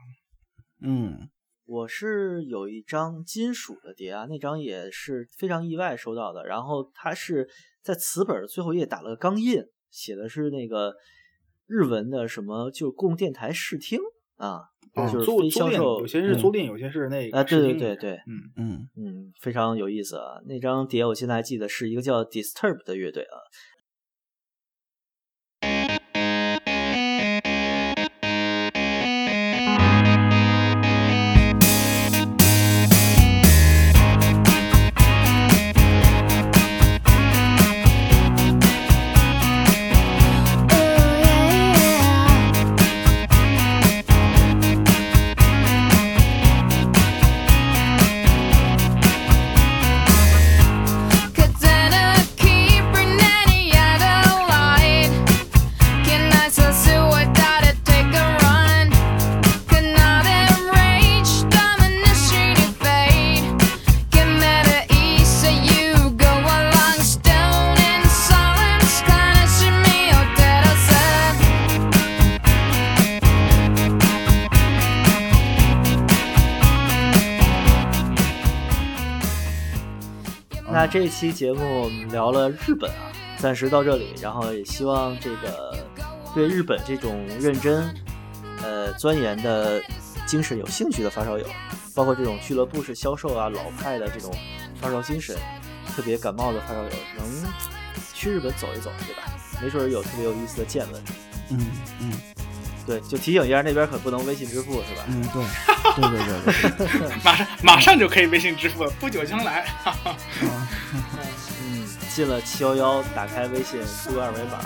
[0.84, 1.30] 嗯
[1.72, 6.46] 我是有一张金属的碟啊，那张也是非常意外收到的。
[6.46, 7.48] 然后它是
[7.82, 10.94] 在词本最后一页打了个钢印，写的是那个
[11.68, 13.98] 日文的什么，就供电台试听
[14.36, 14.64] 啊，
[14.96, 20.42] 哦就是租租赁，非销售有些是嗯租赁，有些是那个啊，对对对对，嗯，嗯嗯，非常有意思啊。
[20.46, 23.38] 那张碟我现在还记得是一个叫 Disturb 的乐队啊。
[80.92, 85.74] 这一期节目我们聊了日本啊，暂时到这里，然后也希望这个
[86.36, 87.96] 对日本这种认真、
[88.62, 89.82] 呃钻研的
[90.26, 91.46] 精神有兴趣的发烧友，
[91.96, 94.30] 包括这种俱乐部式销售啊、老派的这种
[94.82, 95.34] 发烧精神，
[95.96, 97.26] 特别感冒的发烧友，能
[98.14, 99.24] 去日本走一走，对吧？
[99.62, 101.02] 没准有特别有意思的见闻。
[101.52, 101.58] 嗯
[102.02, 102.12] 嗯
[102.86, 105.04] 对，就提醒一下，那边可不能微信支付，是吧？
[105.08, 105.22] 嗯，
[105.96, 106.42] 对对对
[106.88, 109.64] 对对， 马上马上就可以微信支付了，不久将来。
[109.84, 110.18] 哈哈啊
[111.64, 114.60] 嗯，进了七幺幺，打开微信，输个二维码，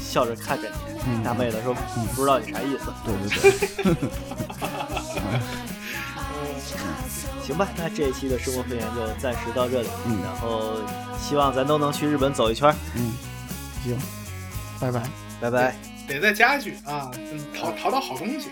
[0.00, 0.74] 笑着看着你，
[1.06, 2.92] 嗯大妹子说嗯不知道你啥意思。
[3.04, 3.28] 对对
[3.84, 3.94] 对，
[7.44, 10.76] 行吧，那这一期的生活分享就暂时到这里，嗯然后
[11.20, 13.12] 希望咱都能去日本走一圈，嗯，
[13.84, 13.98] 行，
[14.80, 15.02] 拜拜。
[15.40, 15.93] 拜拜。
[16.06, 18.48] 得在家具啊，嗯淘淘到好东西，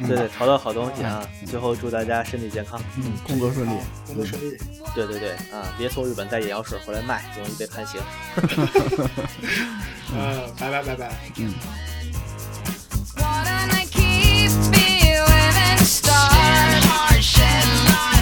[0.00, 1.26] 嗯对对，淘到好东西啊！
[1.42, 2.80] 嗯最后祝大家身体健康。
[2.96, 3.72] 嗯，工作顺利。
[4.06, 4.56] 工作顺利。
[4.94, 8.00] 对对对啊，别从日本带眼药水回来卖，容易被判刑。
[10.16, 11.10] 嗯，拜拜拜拜。
[11.36, 11.54] 嗯。
[15.82, 16.84] Stars.
[17.20, 18.19] Shed lights